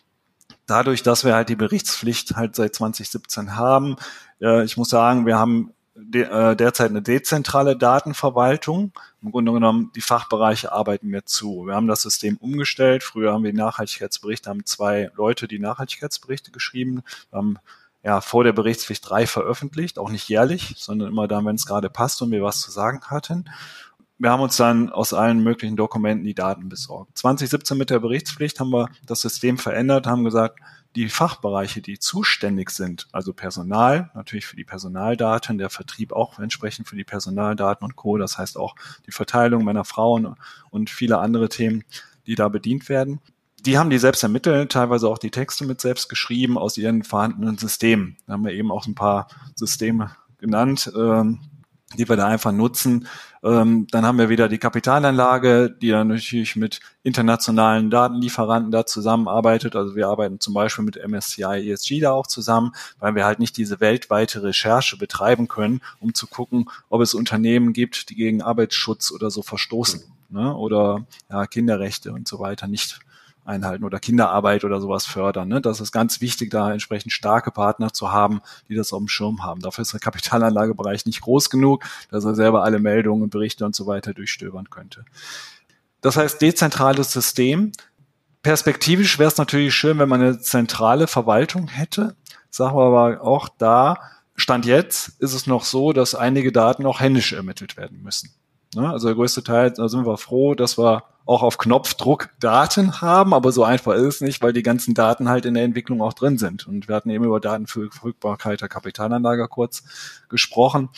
[0.65, 3.97] Dadurch, dass wir halt die Berichtspflicht halt seit 2017 haben,
[4.41, 8.91] äh, ich muss sagen, wir haben de, äh, derzeit eine dezentrale Datenverwaltung.
[9.21, 11.67] Im Grunde genommen, die Fachbereiche arbeiten mir zu.
[11.67, 13.03] Wir haben das System umgestellt.
[13.03, 17.03] Früher haben wir Nachhaltigkeitsberichte, haben zwei Leute die Nachhaltigkeitsberichte geschrieben.
[17.29, 17.59] Wir haben
[18.03, 21.89] ja, vor der Berichtspflicht drei veröffentlicht, auch nicht jährlich, sondern immer dann, wenn es gerade
[21.89, 23.49] passt und wir was zu sagen hatten.
[24.19, 27.17] Wir haben uns dann aus allen möglichen Dokumenten die Daten besorgt.
[27.17, 30.59] 2017 mit der Berichtspflicht haben wir das System verändert, haben gesagt,
[30.95, 36.87] die Fachbereiche, die zuständig sind, also Personal, natürlich für die Personaldaten, der Vertrieb auch entsprechend
[36.87, 38.75] für die Personaldaten und Co., das heißt auch
[39.07, 40.35] die Verteilung meiner Frauen
[40.69, 41.83] und viele andere Themen,
[42.27, 43.19] die da bedient werden.
[43.65, 47.57] Die haben die selbst ermittelt, teilweise auch die Texte mit selbst geschrieben aus ihren vorhandenen
[47.57, 48.17] Systemen.
[48.27, 51.39] Da haben wir eben auch ein paar Systeme genannt, ähm,
[51.97, 53.07] die wir da einfach nutzen,
[53.43, 59.75] ähm, dann haben wir wieder die Kapitalanlage, die dann natürlich mit internationalen Datenlieferanten da zusammenarbeitet.
[59.75, 63.57] Also wir arbeiten zum Beispiel mit MSCI ESG da auch zusammen, weil wir halt nicht
[63.57, 69.11] diese weltweite Recherche betreiben können, um zu gucken, ob es Unternehmen gibt, die gegen Arbeitsschutz
[69.11, 70.55] oder so verstoßen ne?
[70.55, 72.99] oder ja, Kinderrechte und so weiter nicht
[73.45, 75.47] einhalten oder Kinderarbeit oder sowas fördern.
[75.47, 75.61] Ne?
[75.61, 79.43] Das ist ganz wichtig, da entsprechend starke Partner zu haben, die das auf dem Schirm
[79.43, 79.61] haben.
[79.61, 83.75] Dafür ist der Kapitalanlagebereich nicht groß genug, dass er selber alle Meldungen und Berichte und
[83.75, 85.05] so weiter durchstöbern könnte.
[86.01, 87.71] Das heißt, dezentrales System.
[88.41, 92.15] Perspektivisch wäre es natürlich schön, wenn man eine zentrale Verwaltung hätte.
[92.49, 93.97] Sagen wir aber auch da,
[94.35, 98.33] Stand jetzt ist es noch so, dass einige Daten auch händisch ermittelt werden müssen.
[98.75, 98.89] Ne?
[98.89, 103.33] Also der größte Teil, da sind wir froh, dass wir auch auf Knopfdruck Daten haben,
[103.33, 106.13] aber so einfach ist es nicht, weil die ganzen Daten halt in der Entwicklung auch
[106.13, 106.67] drin sind.
[106.67, 109.83] Und wir hatten eben über Datenverfügbarkeit der Kapitalanlage kurz
[110.27, 110.89] gesprochen.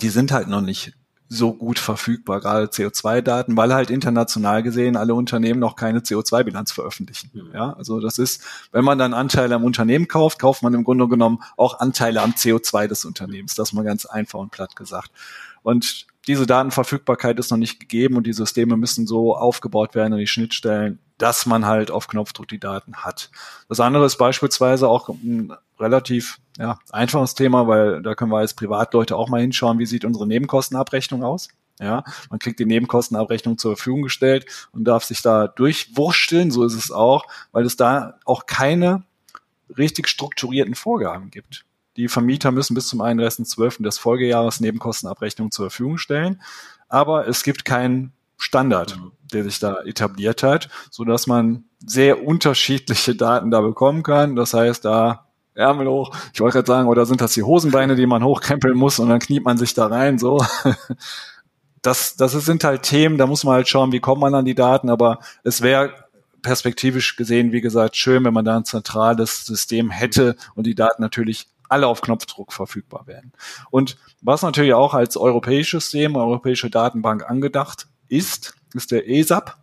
[0.00, 0.94] Die sind halt noch nicht
[1.28, 7.30] so gut verfügbar, gerade CO2-Daten, weil halt international gesehen alle Unternehmen noch keine CO2-Bilanz veröffentlichen.
[7.32, 7.50] Mhm.
[7.54, 11.08] Ja, also das ist, wenn man dann Anteile am Unternehmen kauft, kauft man im Grunde
[11.08, 13.54] genommen auch Anteile am CO2 des Unternehmens.
[13.54, 15.10] Das mal ganz einfach und platt gesagt.
[15.62, 20.18] Und diese Datenverfügbarkeit ist noch nicht gegeben und die Systeme müssen so aufgebaut werden an
[20.18, 23.30] die Schnittstellen, dass man halt auf Knopfdruck die Daten hat.
[23.68, 28.54] Das andere ist beispielsweise auch ein relativ ja, einfaches Thema, weil da können wir als
[28.54, 31.48] Privatleute auch mal hinschauen, wie sieht unsere Nebenkostenabrechnung aus.
[31.80, 36.74] Ja, man kriegt die Nebenkostenabrechnung zur Verfügung gestellt und darf sich da durchwursteln, so ist
[36.74, 39.02] es auch, weil es da auch keine
[39.76, 41.64] richtig strukturierten Vorgaben gibt.
[41.96, 43.82] Die Vermieter müssen bis zum 31.12.
[43.82, 46.40] des Folgejahres Nebenkostenabrechnung zur Verfügung stellen.
[46.88, 49.12] Aber es gibt keinen Standard, mhm.
[49.32, 54.36] der sich da etabliert hat, so dass man sehr unterschiedliche Daten da bekommen kann.
[54.36, 58.06] Das heißt, da Ärmel hoch, ich wollte gerade sagen, oder sind das die Hosenbeine, die
[58.06, 60.44] man hochkrempeln muss und dann kniet man sich da rein, so.
[61.84, 64.54] Das, das sind halt Themen, da muss man halt schauen, wie kommt man an die
[64.54, 65.92] Daten, aber es wäre
[66.40, 71.02] perspektivisch gesehen, wie gesagt, schön, wenn man da ein zentrales System hätte und die Daten
[71.02, 73.32] natürlich alle auf Knopfdruck verfügbar werden.
[73.70, 79.56] Und was natürlich auch als europäisches System, europäische Datenbank angedacht ist, ist der ESAP,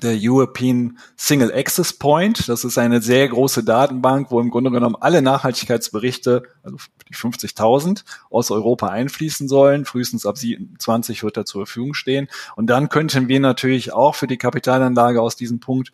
[0.00, 2.48] der European Single Access Point.
[2.48, 8.04] Das ist eine sehr große Datenbank, wo im Grunde genommen alle Nachhaltigkeitsberichte, also die 50.000
[8.30, 9.84] aus Europa einfließen sollen.
[9.84, 12.28] Frühestens ab 27 wird er zur Verfügung stehen.
[12.56, 15.92] Und dann könnten wir natürlich auch für die Kapitalanlage aus diesem Punkt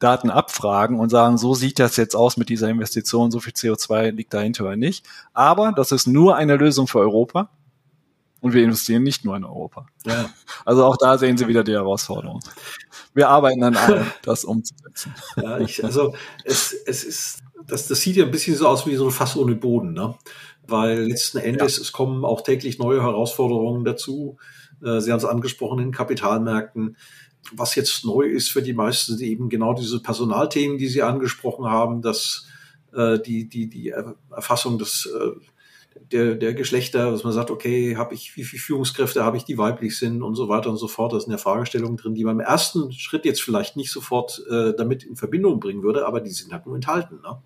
[0.00, 4.10] Daten abfragen und sagen, so sieht das jetzt aus mit dieser Investition, so viel CO2
[4.10, 5.06] liegt dahinter oder nicht.
[5.34, 7.50] Aber das ist nur eine Lösung für Europa.
[8.40, 9.84] Und wir investieren nicht nur in Europa.
[10.06, 10.30] Ja.
[10.64, 12.40] Also auch da sehen Sie wieder die Herausforderung.
[13.12, 15.14] Wir arbeiten an allem, das umzusetzen.
[15.36, 18.96] Ja, ich, also es, es ist, das, das sieht ja ein bisschen so aus wie
[18.96, 20.14] so ein Fass ohne Boden, ne?
[20.66, 21.82] Weil letzten Endes, ja.
[21.82, 24.38] es kommen auch täglich neue Herausforderungen dazu.
[24.82, 26.96] Äh, Sie haben es angesprochen in Kapitalmärkten
[27.52, 31.66] was jetzt neu ist für die meisten, sind eben genau diese Personalthemen, die Sie angesprochen
[31.66, 32.46] haben, dass
[32.92, 33.92] äh, die, die, die
[34.30, 35.30] Erfassung des, äh,
[36.12, 39.58] der, der Geschlechter, dass man sagt, okay, habe ich, wie viele Führungskräfte habe ich, die
[39.58, 41.12] weiblich sind und so weiter und so fort.
[41.12, 44.72] Das sind ja Fragestellungen drin, die man im ersten Schritt jetzt vielleicht nicht sofort äh,
[44.76, 47.20] damit in Verbindung bringen würde, aber die sind halt nur enthalten.
[47.22, 47.38] Ne?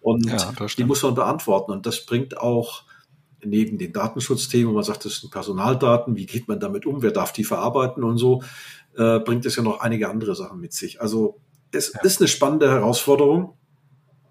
[0.00, 1.72] Und ja, die muss man beantworten.
[1.72, 2.84] Und das bringt auch
[3.48, 7.10] neben den Datenschutzthemen, wo man sagt, das sind Personaldaten, wie geht man damit um, wer
[7.10, 8.42] darf die verarbeiten und so,
[8.96, 11.00] äh, bringt es ja noch einige andere Sachen mit sich.
[11.00, 11.40] Also
[11.72, 12.00] es ja.
[12.02, 13.56] ist eine spannende Herausforderung.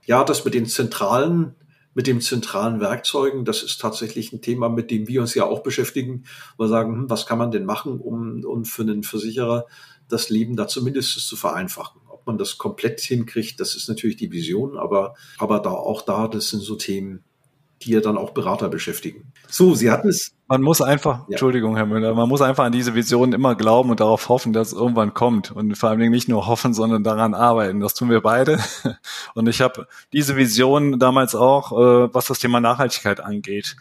[0.06, 1.56] Ja, das mit den zentralen
[1.96, 3.46] mit dem zentralen Werkzeugen.
[3.46, 6.26] Das ist tatsächlich ein Thema, mit dem wir uns ja auch beschäftigen.
[6.58, 9.66] Wir sagen, hm, was kann man denn machen, um, um für einen Versicherer
[10.08, 12.02] das Leben da zumindest zu vereinfachen.
[12.08, 16.28] Ob man das komplett hinkriegt, das ist natürlich die Vision, aber, aber da auch da,
[16.28, 17.24] das sind so Themen,
[17.82, 19.32] die ja dann auch Berater beschäftigen.
[19.48, 20.34] So, Sie hatten es.
[20.48, 21.32] Man muss einfach, ja.
[21.32, 24.70] Entschuldigung, Herr Müller, man muss einfach an diese Vision immer glauben und darauf hoffen, dass
[24.70, 25.52] es irgendwann kommt.
[25.52, 27.80] Und vor allen Dingen nicht nur hoffen, sondern daran arbeiten.
[27.80, 28.60] Das tun wir beide.
[29.34, 33.76] Und ich habe diese Vision damals auch, äh, was das Thema Nachhaltigkeit angeht.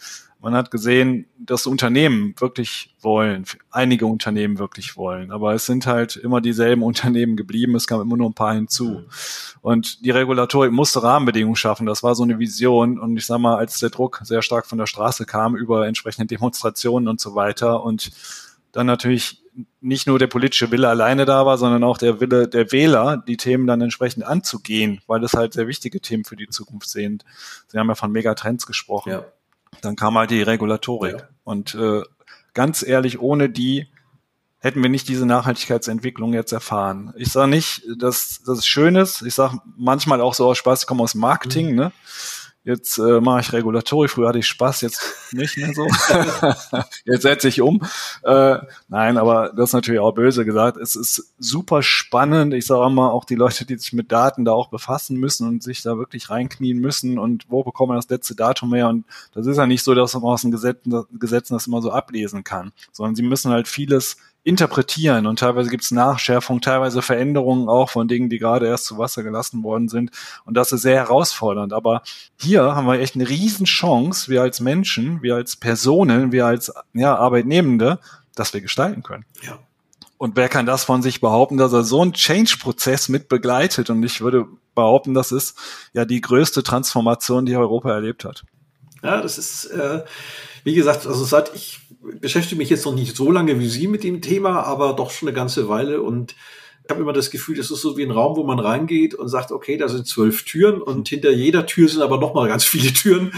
[0.45, 6.17] Man hat gesehen, dass Unternehmen wirklich wollen, einige Unternehmen wirklich wollen, aber es sind halt
[6.17, 9.05] immer dieselben Unternehmen geblieben, es kam immer nur ein paar hinzu.
[9.63, 12.99] Und die Regulatorik musste Rahmenbedingungen schaffen, das war so eine Vision.
[12.99, 16.27] Und ich sag mal, als der Druck sehr stark von der Straße kam über entsprechende
[16.27, 18.11] Demonstrationen und so weiter und
[18.73, 19.43] dann natürlich
[19.81, 23.39] nicht nur der politische Wille alleine da war, sondern auch der Wille der Wähler, die
[23.39, 27.25] Themen dann entsprechend anzugehen, weil das halt sehr wichtige Themen für die Zukunft sind.
[27.69, 29.11] Sie haben ja von Megatrends gesprochen.
[29.11, 29.25] Ja.
[29.81, 31.19] Dann kam halt die Regulatorik.
[31.19, 31.29] Ja.
[31.45, 32.03] Und äh,
[32.55, 33.89] ganz ehrlich, ohne die
[34.65, 37.13] hätten wir nicht diese Nachhaltigkeitsentwicklung jetzt erfahren.
[37.17, 39.21] Ich sage nicht, dass das schön ist.
[39.21, 41.77] Ich sage manchmal auch so aus Spaß, ich komme aus Marketing, mhm.
[41.77, 41.93] ne?
[42.65, 45.87] Jetzt äh, mache ich Regulatorik, früher hatte ich Spaß, jetzt nicht mehr so.
[47.05, 47.83] jetzt setze ich um.
[48.23, 48.57] Äh,
[48.89, 50.79] nein, aber das ist natürlich auch böse gesagt.
[50.79, 52.55] Es ist super spannend.
[52.55, 55.63] Ich sage mal, auch die Leute, die sich mit Daten da auch befassen müssen und
[55.63, 58.89] sich da wirklich reinknien müssen und wo bekommen wir das letzte Datum her?
[58.89, 61.91] Und das ist ja nicht so, dass man aus den Gesetzen, Gesetzen das immer so
[61.91, 67.69] ablesen kann, sondern sie müssen halt vieles interpretieren und teilweise gibt es Nachschärfungen, teilweise Veränderungen
[67.69, 70.11] auch von Dingen, die gerade erst zu Wasser gelassen worden sind.
[70.45, 71.73] Und das ist sehr herausfordernd.
[71.73, 72.03] Aber
[72.39, 77.17] hier haben wir echt eine Riesenchance, wir als Menschen, wir als Personen, wir als ja,
[77.17, 77.99] Arbeitnehmende,
[78.35, 79.25] dass wir gestalten können.
[79.43, 79.59] Ja.
[80.19, 83.89] Und wer kann das von sich behaupten, dass er so einen Change-Prozess mit begleitet?
[83.89, 85.57] Und ich würde behaupten, das ist
[85.95, 88.45] ja die größte Transformation, die Europa erlebt hat.
[89.05, 90.03] Ja, das ist, äh,
[90.65, 91.79] wie gesagt, also seit ich
[92.21, 95.29] beschäftige mich jetzt noch nicht so lange wie Sie mit dem Thema, aber doch schon
[95.29, 96.35] eine ganze Weile und
[96.85, 99.29] ich habe immer das Gefühl, das ist so wie ein Raum, wo man reingeht und
[99.29, 102.65] sagt, okay, da sind zwölf Türen und hinter jeder Tür sind aber noch mal ganz
[102.65, 103.33] viele Türen.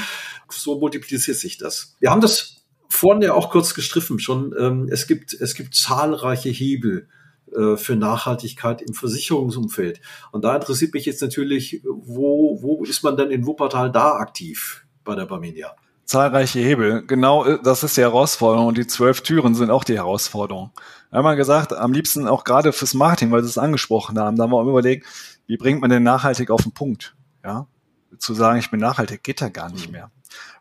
[0.49, 1.97] So multipliziert sich das.
[1.99, 4.55] Wir haben das vorhin ja auch kurz gestriffen schon.
[4.59, 7.09] Ähm, es gibt, es gibt zahlreiche Hebel
[7.53, 10.01] äh, für Nachhaltigkeit im Versicherungsumfeld.
[10.31, 14.86] Und da interessiert mich jetzt natürlich, wo, wo ist man denn in Wuppertal da aktiv
[15.07, 15.75] bei der Barminia?
[16.07, 17.05] zahlreiche Hebel.
[17.07, 20.71] Genau, äh, das ist die Herausforderung und die zwölf Türen sind auch die Herausforderung.
[21.11, 24.37] Wir haben mal gesagt, am liebsten auch gerade fürs Marketing, weil sie es angesprochen haben,
[24.37, 25.07] da haben wir auch überlegt,
[25.47, 27.15] wie bringt man denn nachhaltig auf den Punkt?
[27.45, 27.67] Ja,
[28.19, 30.11] zu sagen, ich bin nachhaltig, geht da gar nicht mehr.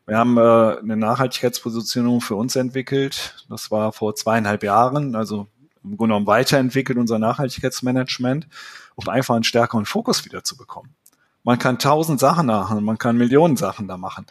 [0.05, 3.45] Wir haben äh, eine Nachhaltigkeitspositionierung für uns entwickelt.
[3.49, 5.47] Das war vor zweieinhalb Jahren, also
[5.83, 8.47] im Grunde genommen weiterentwickelt unser Nachhaltigkeitsmanagement,
[8.95, 10.95] um einfach einen stärkeren Fokus wieder zu bekommen.
[11.45, 14.25] Man kann tausend Sachen machen, man kann Millionen Sachen da machen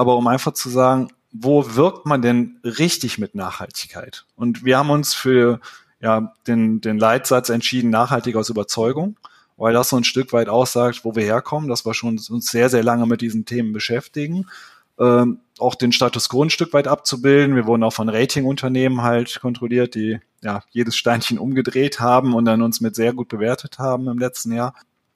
[0.00, 4.24] aber um einfach zu sagen, wo wirkt man denn richtig mit Nachhaltigkeit?
[4.34, 5.60] Und wir haben uns für
[6.00, 9.18] ja, den, den Leitsatz entschieden, nachhaltig aus Überzeugung,
[9.58, 12.70] weil das so ein Stück weit aussagt, wo wir herkommen, dass wir schon uns sehr,
[12.70, 14.46] sehr lange mit diesen Themen beschäftigen.
[14.98, 17.56] Ähm, auch den Status quo ein Stück weit abzubilden.
[17.56, 22.62] Wir wurden auch von Ratingunternehmen halt kontrolliert, die ja jedes Steinchen umgedreht haben und dann
[22.62, 24.74] uns mit sehr gut bewertet haben im letzten Jahr.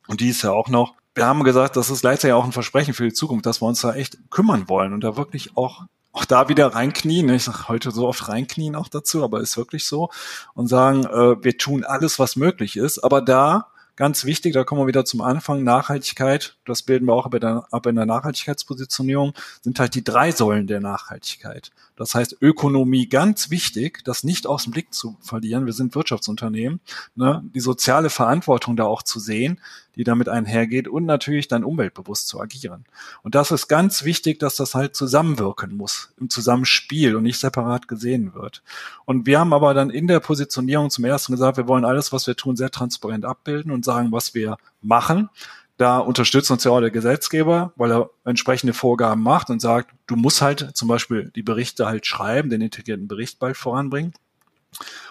[0.09, 2.95] Und die ist ja auch noch wir haben gesagt, das ist gleichzeitig auch ein Versprechen
[2.95, 6.25] für die Zukunft, dass wir uns da echt kümmern wollen und da wirklich auch auch
[6.25, 7.29] da wieder reinknien.
[7.31, 10.11] Ich sage heute so oft reinknien auch dazu, aber ist wirklich so
[10.55, 14.83] und sagen, äh, wir tun alles, was möglich ist, aber da ganz wichtig, da kommen
[14.83, 19.95] wir wieder zum Anfang, Nachhaltigkeit, das bilden wir auch ab in der Nachhaltigkeitspositionierung, sind halt
[19.95, 21.71] die drei Säulen der Nachhaltigkeit.
[21.97, 25.67] Das heißt, Ökonomie ganz wichtig, das nicht aus dem Blick zu verlieren.
[25.67, 26.81] Wir sind Wirtschaftsunternehmen,
[27.15, 27.43] ne?
[27.55, 29.61] die soziale Verantwortung da auch zu sehen,
[29.95, 32.85] die damit einhergeht und natürlich dann umweltbewusst zu agieren.
[33.23, 37.87] Und das ist ganz wichtig, dass das halt zusammenwirken muss, im Zusammenspiel und nicht separat
[37.87, 38.63] gesehen wird.
[39.05, 42.27] Und wir haben aber dann in der Positionierung zum ersten gesagt, wir wollen alles, was
[42.27, 45.31] wir tun, sehr transparent abbilden und sagen, was wir machen.
[45.77, 50.15] Da unterstützt uns ja auch der Gesetzgeber, weil er entsprechende Vorgaben macht und sagt, du
[50.15, 54.13] musst halt zum Beispiel die Berichte halt schreiben, den integrierten Bericht bald voranbringen.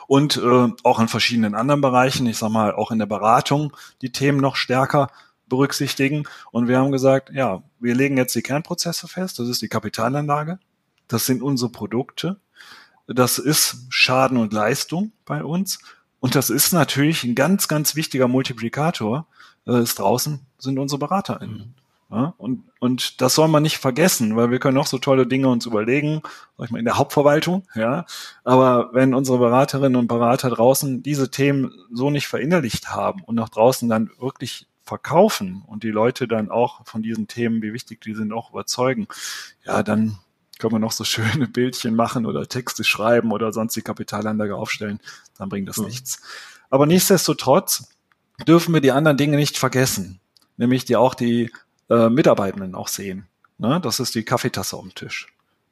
[0.08, 4.12] Und äh, auch in verschiedenen anderen Bereichen, ich sag mal, auch in der Beratung die
[4.12, 5.10] Themen noch stärker
[5.48, 6.24] berücksichtigen.
[6.52, 10.60] Und wir haben gesagt, ja, wir legen jetzt die Kernprozesse fest, das ist die Kapitalanlage,
[11.08, 12.40] das sind unsere Produkte,
[13.08, 15.80] das ist Schaden und Leistung bei uns.
[16.20, 19.28] Und das ist natürlich ein ganz, ganz wichtiger Multiplikator,
[19.68, 21.58] äh, ist draußen sind unsere BeraterInnen.
[21.58, 21.74] Mhm.
[22.12, 25.48] Ja, und, und das soll man nicht vergessen, weil wir können auch so tolle Dinge
[25.50, 26.22] uns überlegen,
[26.58, 28.06] sag ich mal, in der Hauptverwaltung, ja.
[28.44, 33.50] Aber wenn unsere Beraterinnen und Berater draußen diese Themen so nicht verinnerlicht haben und nach
[33.50, 38.14] draußen dann wirklich verkaufen und die Leute dann auch von diesen Themen, wie wichtig die
[38.14, 39.08] sind, auch überzeugen,
[39.66, 40.20] ja, dann
[40.60, 45.00] können wir noch so schöne Bildchen machen oder Texte schreiben oder sonst die Kapitalanlage aufstellen,
[45.38, 45.86] dann bringt das mhm.
[45.86, 46.22] nichts.
[46.70, 47.88] Aber nichtsdestotrotz
[48.48, 50.20] dürfen wir die anderen Dinge nicht vergessen,
[50.58, 51.52] nämlich die auch die
[51.90, 53.28] äh, Mitarbeitenden auch sehen.
[53.58, 53.80] Ne?
[53.82, 55.28] Das ist die Kaffeetasse dem Tisch.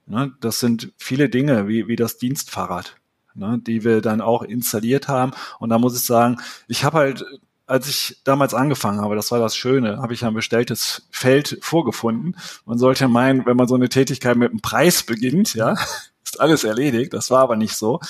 [0.06, 0.34] Ne?
[0.41, 2.95] Das sind viele Dinge, wie, wie das Dienstfahrrad,
[3.34, 3.60] ne?
[3.65, 5.32] die wir dann auch installiert haben.
[5.60, 7.26] Und da muss ich sagen, ich habe halt
[7.71, 12.36] als ich damals angefangen habe, das war das Schöne, habe ich ein bestelltes Feld vorgefunden.
[12.65, 15.76] Man sollte meinen, wenn man so eine Tätigkeit mit einem Preis beginnt, ja,
[16.26, 17.13] ist alles erledigt.
[17.13, 18.02] Das war aber nicht so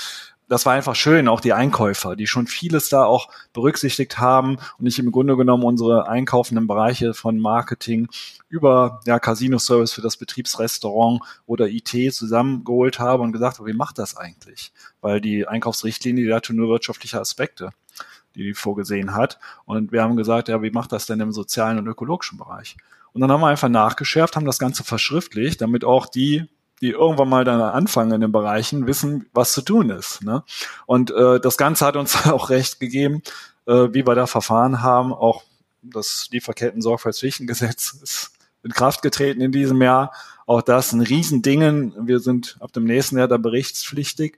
[0.52, 4.86] das war einfach schön, auch die Einkäufer, die schon vieles da auch berücksichtigt haben und
[4.86, 8.10] ich im Grunde genommen unsere einkaufenden Bereiche von Marketing
[8.50, 13.98] über ja, Casino-Service für das Betriebsrestaurant oder IT zusammengeholt habe und gesagt habe, wie macht
[13.98, 14.74] das eigentlich?
[15.00, 17.70] Weil die Einkaufsrichtlinie, die hatte nur wirtschaftliche Aspekte,
[18.36, 19.40] die die vorgesehen hat.
[19.64, 22.76] Und wir haben gesagt, ja, wie macht das denn im sozialen und ökologischen Bereich?
[23.14, 26.50] Und dann haben wir einfach nachgeschärft, haben das Ganze verschriftlicht, damit auch die
[26.82, 30.24] die irgendwann mal dann anfangen in den Bereichen, wissen, was zu tun ist.
[30.24, 30.44] Ne?
[30.88, 33.22] Und äh, das Ganze hat uns auch recht gegeben,
[33.68, 35.14] äh, wie wir da verfahren haben.
[35.14, 35.44] Auch
[35.84, 38.32] das Lieferketten-Sorgfaltspflichtengesetz ist
[38.64, 40.12] in Kraft getreten in diesem Jahr.
[40.46, 41.94] Auch das ein Riesendingen.
[42.08, 44.38] Wir sind ab dem nächsten Jahr da berichtspflichtig.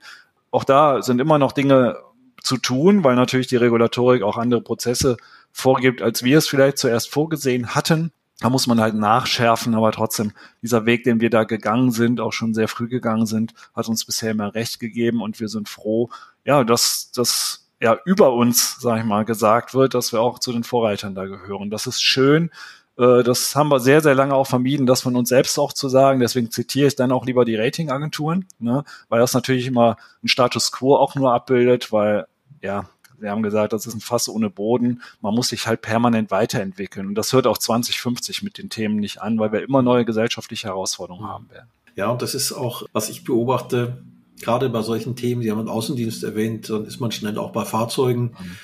[0.50, 1.98] Auch da sind immer noch Dinge
[2.42, 5.16] zu tun, weil natürlich die Regulatorik auch andere Prozesse
[5.50, 8.12] vorgibt, als wir es vielleicht zuerst vorgesehen hatten.
[8.40, 12.32] Da muss man halt nachschärfen, aber trotzdem, dieser Weg, den wir da gegangen sind, auch
[12.32, 16.10] schon sehr früh gegangen sind, hat uns bisher immer recht gegeben und wir sind froh,
[16.44, 20.52] ja, dass das ja über uns, sag ich mal, gesagt wird, dass wir auch zu
[20.52, 21.70] den Vorreitern da gehören.
[21.70, 22.50] Das ist schön.
[22.98, 25.88] Äh, das haben wir sehr, sehr lange auch vermieden, das von uns selbst auch zu
[25.88, 26.20] sagen.
[26.20, 28.84] Deswegen zitiere ich dann auch lieber die Ratingagenturen, ne?
[29.08, 32.26] weil das natürlich immer einen Status quo auch nur abbildet, weil
[32.62, 32.88] ja,
[33.24, 35.02] wir haben gesagt, das ist ein Fass ohne Boden.
[35.20, 37.08] Man muss sich halt permanent weiterentwickeln.
[37.08, 40.68] Und das hört auch 2050 mit den Themen nicht an, weil wir immer neue gesellschaftliche
[40.68, 41.68] Herausforderungen haben werden.
[41.96, 44.02] Ja, und das ist auch, was ich beobachte,
[44.40, 47.64] gerade bei solchen Themen, Sie haben den Außendienst erwähnt, dann ist man schnell auch bei
[47.64, 48.56] Fahrzeugen, mhm.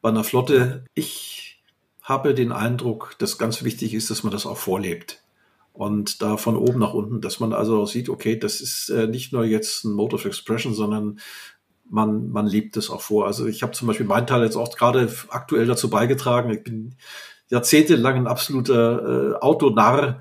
[0.00, 0.84] bei einer Flotte.
[0.94, 1.62] Ich
[2.02, 5.22] habe den Eindruck, dass ganz wichtig ist, dass man das auch vorlebt.
[5.72, 9.32] Und da von oben nach unten, dass man also sieht, okay, das ist äh, nicht
[9.32, 11.20] nur jetzt ein Mode of Expression, sondern
[11.90, 13.26] man, man lebt es auch vor.
[13.26, 16.50] Also ich habe zum Beispiel meinen Teil jetzt auch gerade aktuell dazu beigetragen.
[16.50, 16.94] Ich bin
[17.48, 20.20] jahrzehntelang ein absoluter äh, Autonarr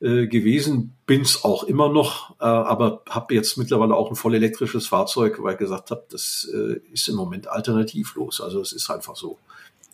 [0.00, 4.86] äh, gewesen, bin's auch immer noch, äh, aber habe jetzt mittlerweile auch ein voll elektrisches
[4.86, 8.40] Fahrzeug, weil ich gesagt habe, das äh, ist im Moment alternativlos.
[8.40, 9.38] Also es ist einfach so.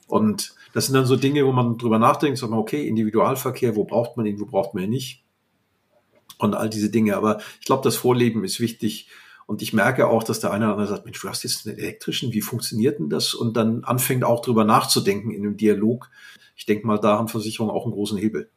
[0.06, 3.84] Und das sind dann so Dinge, wo man drüber nachdenkt, sagt man, okay, Individualverkehr, wo
[3.84, 5.24] braucht man ihn, wo braucht man ihn nicht?
[6.38, 7.16] Und all diese Dinge.
[7.16, 9.08] Aber ich glaube, das Vorleben ist wichtig
[9.46, 11.78] und ich merke auch, dass der eine oder andere sagt, Mensch, du hast jetzt einen
[11.78, 13.32] elektrischen, wie funktioniert denn das?
[13.32, 16.10] Und dann anfängt auch drüber nachzudenken in einem Dialog.
[16.56, 18.50] Ich denke mal, da haben Versicherungen auch einen großen Hebel.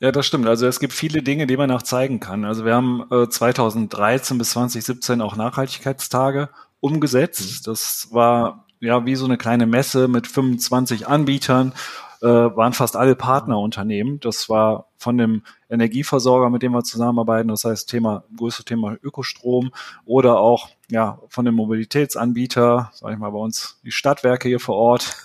[0.00, 0.48] Ja, das stimmt.
[0.48, 2.44] Also es gibt viele Dinge, die man auch zeigen kann.
[2.44, 6.48] Also wir haben äh, 2013 bis 2017 auch Nachhaltigkeitstage
[6.80, 7.60] umgesetzt.
[7.60, 7.64] Mhm.
[7.66, 11.74] Das war ja wie so eine kleine Messe mit 25 Anbietern
[12.22, 14.20] äh, waren fast alle Partnerunternehmen.
[14.20, 19.72] Das war von dem Energieversorger, mit dem wir zusammenarbeiten, das heißt Thema, größte Thema Ökostrom
[20.04, 24.76] oder auch ja von dem Mobilitätsanbieter, sage ich mal bei uns die Stadtwerke hier vor
[24.76, 25.16] Ort,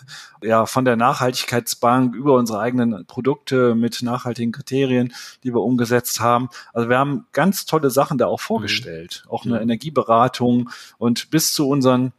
[0.41, 6.49] ja von der Nachhaltigkeitsbank über unsere eigenen Produkte mit nachhaltigen Kriterien, die wir umgesetzt haben.
[6.73, 9.31] Also wir haben ganz tolle Sachen da auch vorgestellt, mhm.
[9.31, 12.13] auch eine Energieberatung und bis zu unseren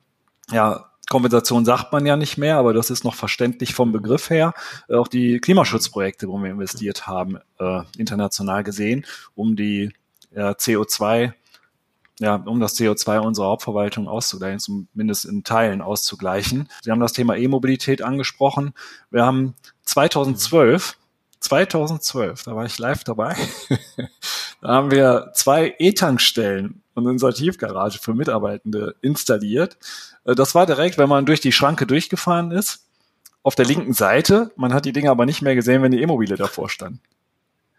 [0.53, 4.53] ja, Kompensation sagt man ja nicht mehr, aber das ist noch verständlich vom Begriff her.
[4.89, 9.93] Äh, auch die Klimaschutzprojekte, wo wir investiert haben, äh, international gesehen, um die
[10.35, 11.33] ja, CO2,
[12.21, 16.69] ja, um das CO2 unserer Hauptverwaltung auszugleichen, zumindest in Teilen auszugleichen.
[16.83, 18.75] Sie haben das Thema E-Mobilität angesprochen.
[19.11, 20.97] Wir haben 2012
[21.41, 23.37] 2012, da war ich live dabei,
[24.61, 29.79] da haben wir zwei E-Tankstellen und unserer Tiefgarage für Mitarbeitende installiert.
[30.29, 32.85] Äh, das war direkt, wenn man durch die Schranke durchgefahren ist,
[33.43, 34.53] auf der linken Seite.
[34.57, 37.01] Man hat die Dinge aber nicht mehr gesehen, wenn die E-Mobile davor standen.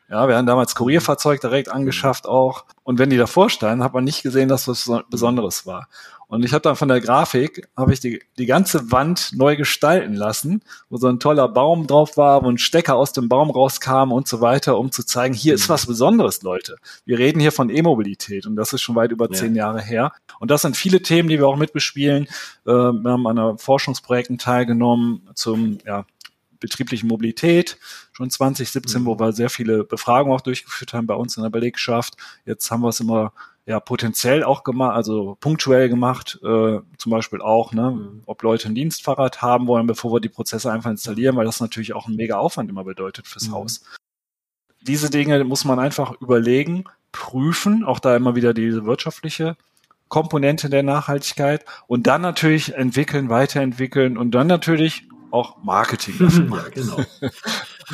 [0.10, 2.66] Ja, wir haben damals Kurierfahrzeug direkt angeschafft auch.
[2.84, 5.88] Und wenn die davor standen, hat man nicht gesehen, dass das was Besonderes war.
[6.30, 10.14] Und ich habe dann von der Grafik, habe ich die, die ganze Wand neu gestalten
[10.14, 14.12] lassen, wo so ein toller Baum drauf war, wo ein Stecker aus dem Baum rauskam
[14.12, 15.74] und so weiter, um zu zeigen, hier ist mhm.
[15.74, 16.76] was Besonderes, Leute.
[17.04, 19.32] Wir reden hier von E-Mobilität und das ist schon weit über ja.
[19.32, 20.14] zehn Jahre her.
[20.40, 22.26] Und das sind viele Themen, die wir auch mitbespielen.
[22.68, 26.06] Äh, wir haben an Forschungsprojekten teilgenommen zum ja,
[26.60, 27.80] betrieblichen Mobilität,
[28.12, 29.06] schon 2017, mhm.
[29.08, 32.18] wo wir sehr viele Befragungen auch durchgeführt haben bei uns in der Belegschaft.
[32.46, 33.34] Jetzt haben wir es immer
[33.70, 38.24] ja potenziell auch gemacht, also punktuell gemacht, äh, zum Beispiel auch, ne, mhm.
[38.26, 41.94] ob Leute ein Dienstfahrrad haben wollen, bevor wir die Prozesse einfach installieren, weil das natürlich
[41.94, 43.54] auch ein mega Aufwand immer bedeutet fürs mhm.
[43.54, 43.84] Haus.
[44.82, 49.56] Diese Dinge muss man einfach überlegen, prüfen, auch da immer wieder diese wirtschaftliche
[50.08, 56.16] Komponente der Nachhaltigkeit und dann natürlich entwickeln, weiterentwickeln und dann natürlich auch Marketing
[56.50, 56.52] machen.
[56.52, 57.06] ja, genau.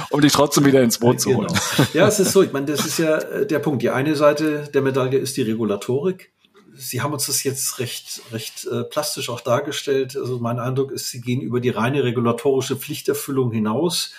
[0.10, 1.48] Um dich trotzdem wieder ins Boot zu holen.
[1.48, 1.89] Genau.
[1.93, 3.82] Ja, es ist so, ich meine, das ist ja äh, der Punkt.
[3.82, 6.32] Die eine Seite der Medaille ist die Regulatorik.
[6.78, 10.18] Sie haben uns das jetzt recht, recht äh, plastisch auch dargestellt.
[10.18, 14.12] Also mein Eindruck ist, Sie gehen über die reine regulatorische Pflichterfüllung hinaus.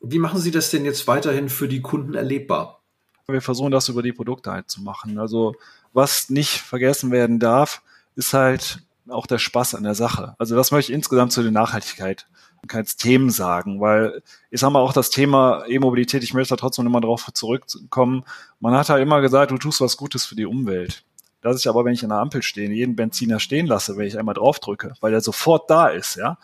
[0.00, 2.80] Wie machen Sie das denn jetzt weiterhin für die Kunden erlebbar?
[3.26, 5.18] Wir versuchen das über die Produkte halt zu machen.
[5.18, 5.54] Also
[5.92, 7.82] was nicht vergessen werden darf,
[8.16, 10.34] ist halt auch der Spaß an der Sache.
[10.38, 12.26] Also das möchte ich insgesamt zu der Nachhaltigkeit
[12.72, 16.86] als Themen sagen, weil ich sage mal auch das Thema E-Mobilität, ich möchte da trotzdem
[16.86, 18.24] immer darauf zurückkommen.
[18.60, 21.04] Man hat ja immer gesagt, du tust was Gutes für die Umwelt.
[21.40, 24.18] Das ist aber, wenn ich an der Ampel stehe, jeden Benziner stehen lasse, wenn ich
[24.18, 26.38] einmal draufdrücke, weil er sofort da ist, ja.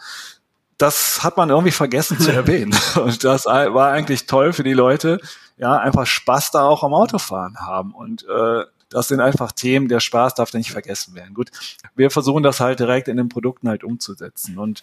[0.77, 2.75] Das hat man irgendwie vergessen zu erwähnen.
[2.97, 5.21] Und das war eigentlich toll für die Leute,
[5.57, 7.95] ja, einfach Spaß da auch am Autofahren haben.
[7.95, 11.33] Und äh, das sind einfach Themen, der Spaß darf nicht vergessen werden.
[11.33, 11.51] Gut,
[11.95, 14.83] wir versuchen das halt direkt in den Produkten halt umzusetzen und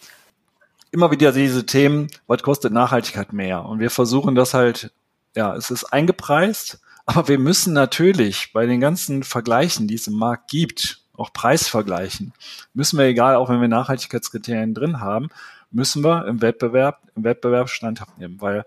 [0.90, 3.64] immer wieder diese Themen, was kostet Nachhaltigkeit mehr?
[3.64, 4.92] Und wir versuchen das halt,
[5.34, 10.14] ja, es ist eingepreist, aber wir müssen natürlich bei den ganzen Vergleichen, die es im
[10.14, 12.32] Markt gibt, auch Preisvergleichen,
[12.74, 15.28] müssen wir, egal, auch wenn wir Nachhaltigkeitskriterien drin haben,
[15.70, 18.64] müssen wir im Wettbewerb, im Wettbewerb standhaft nehmen, weil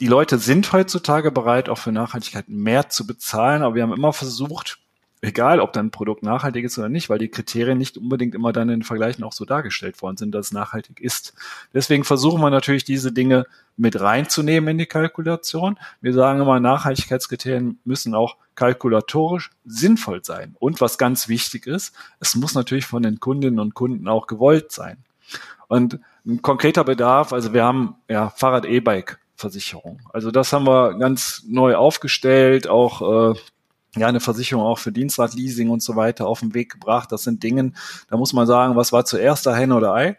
[0.00, 4.12] die Leute sind heutzutage bereit, auch für Nachhaltigkeit mehr zu bezahlen, aber wir haben immer
[4.12, 4.78] versucht,
[5.22, 8.68] egal ob dein Produkt nachhaltig ist oder nicht, weil die Kriterien nicht unbedingt immer dann
[8.68, 11.34] in Vergleichen auch so dargestellt worden sind, dass es nachhaltig ist.
[11.72, 13.46] Deswegen versuchen wir natürlich diese Dinge
[13.76, 15.78] mit reinzunehmen in die Kalkulation.
[16.00, 20.54] Wir sagen immer, Nachhaltigkeitskriterien müssen auch kalkulatorisch sinnvoll sein.
[20.58, 24.72] Und was ganz wichtig ist, es muss natürlich von den Kundinnen und Kunden auch gewollt
[24.72, 24.98] sein.
[25.68, 30.00] Und ein konkreter Bedarf, also wir haben ja Fahrrad E-Bike Versicherung.
[30.12, 33.38] Also das haben wir ganz neu aufgestellt, auch äh,
[34.00, 37.12] ja eine Versicherung auch für Dienstradleasing und so weiter auf den Weg gebracht.
[37.12, 37.72] Das sind Dinge,
[38.08, 40.18] da muss man sagen, was war zuerst da Hen oder Ei?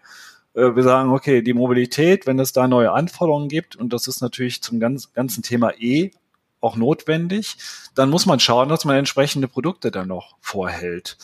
[0.54, 4.22] Äh, wir sagen, okay, die Mobilität, wenn es da neue Anforderungen gibt, und das ist
[4.22, 6.12] natürlich zum ganz, ganzen Thema E
[6.60, 7.58] auch notwendig,
[7.96, 11.18] dann muss man schauen, dass man entsprechende Produkte dann noch vorhält.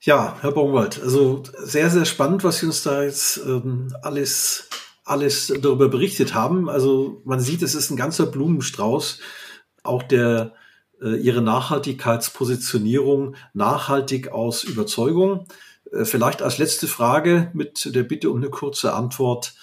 [0.00, 4.68] Ja, Herr Baumwald, also sehr, sehr spannend, was Sie uns da jetzt ähm, alles
[5.04, 6.68] alles darüber berichtet haben.
[6.68, 9.20] Also man sieht, es ist ein ganzer Blumenstrauß.
[9.82, 10.52] Auch der
[11.10, 15.46] ihre Nachhaltigkeitspositionierung nachhaltig aus Überzeugung.
[15.92, 19.54] Äh, vielleicht als letzte Frage mit der Bitte um eine kurze Antwort,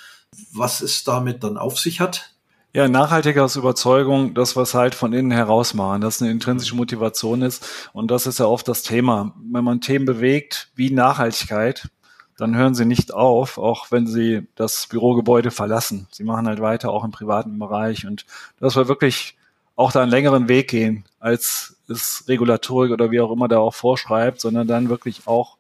[0.54, 2.34] was es damit dann auf sich hat.
[2.72, 7.42] Ja, nachhaltiger aus Überzeugung, das, was halt von innen heraus machen, dass eine intrinsische Motivation
[7.42, 7.66] ist.
[7.94, 9.34] Und das ist ja oft das Thema.
[9.42, 11.90] Wenn man Themen bewegt, wie Nachhaltigkeit,
[12.38, 16.08] dann hören sie nicht auf, auch wenn sie das Bürogebäude verlassen.
[16.12, 18.06] Sie machen halt weiter, auch im privaten Bereich.
[18.06, 18.28] Und
[18.60, 19.36] das war wirklich
[19.80, 23.74] auch da einen längeren Weg gehen, als es Regulatorik oder wie auch immer da auch
[23.74, 25.56] vorschreibt, sondern dann wirklich auch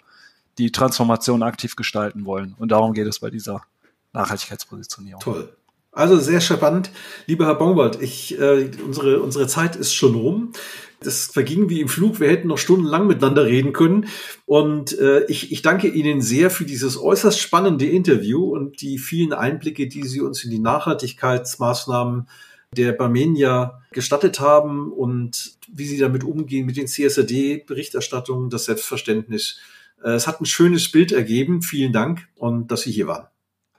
[0.57, 2.53] die Transformation aktiv gestalten wollen.
[2.59, 3.63] Und darum geht es bei dieser
[4.11, 5.21] Nachhaltigkeitspositionierung.
[5.21, 5.55] Toll.
[5.93, 6.91] Also sehr spannend.
[7.27, 10.51] Lieber Herr Baumwald, ich, äh, unsere, unsere Zeit ist schon rum.
[10.99, 12.19] Das verging wie im Flug.
[12.19, 14.07] Wir hätten noch stundenlang miteinander reden können.
[14.45, 19.31] Und äh, ich, ich danke Ihnen sehr für dieses äußerst spannende Interview und die vielen
[19.31, 22.27] Einblicke, die Sie uns in die Nachhaltigkeitsmaßnahmen
[22.75, 29.59] der Barmenia gestattet haben und wie Sie damit umgehen mit den CSRD-Berichterstattungen, das Selbstverständnis.
[30.03, 31.61] Äh, es hat ein schönes Bild ergeben.
[31.61, 33.27] Vielen Dank und dass Sie hier waren.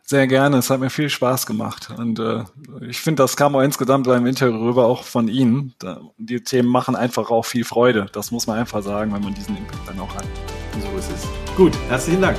[0.02, 1.90] Sehr gerne, es hat mir viel Spaß gemacht.
[1.96, 2.42] Und äh,
[2.80, 5.74] ich finde, das kam auch insgesamt beim Interview rüber, auch von Ihnen.
[6.18, 8.06] Die Themen machen einfach auch viel Freude.
[8.12, 10.26] Das muss man einfach sagen, wenn man diesen Impact dann auch hat.
[10.80, 11.28] So ist es.
[11.56, 12.38] Gut, herzlichen Dank.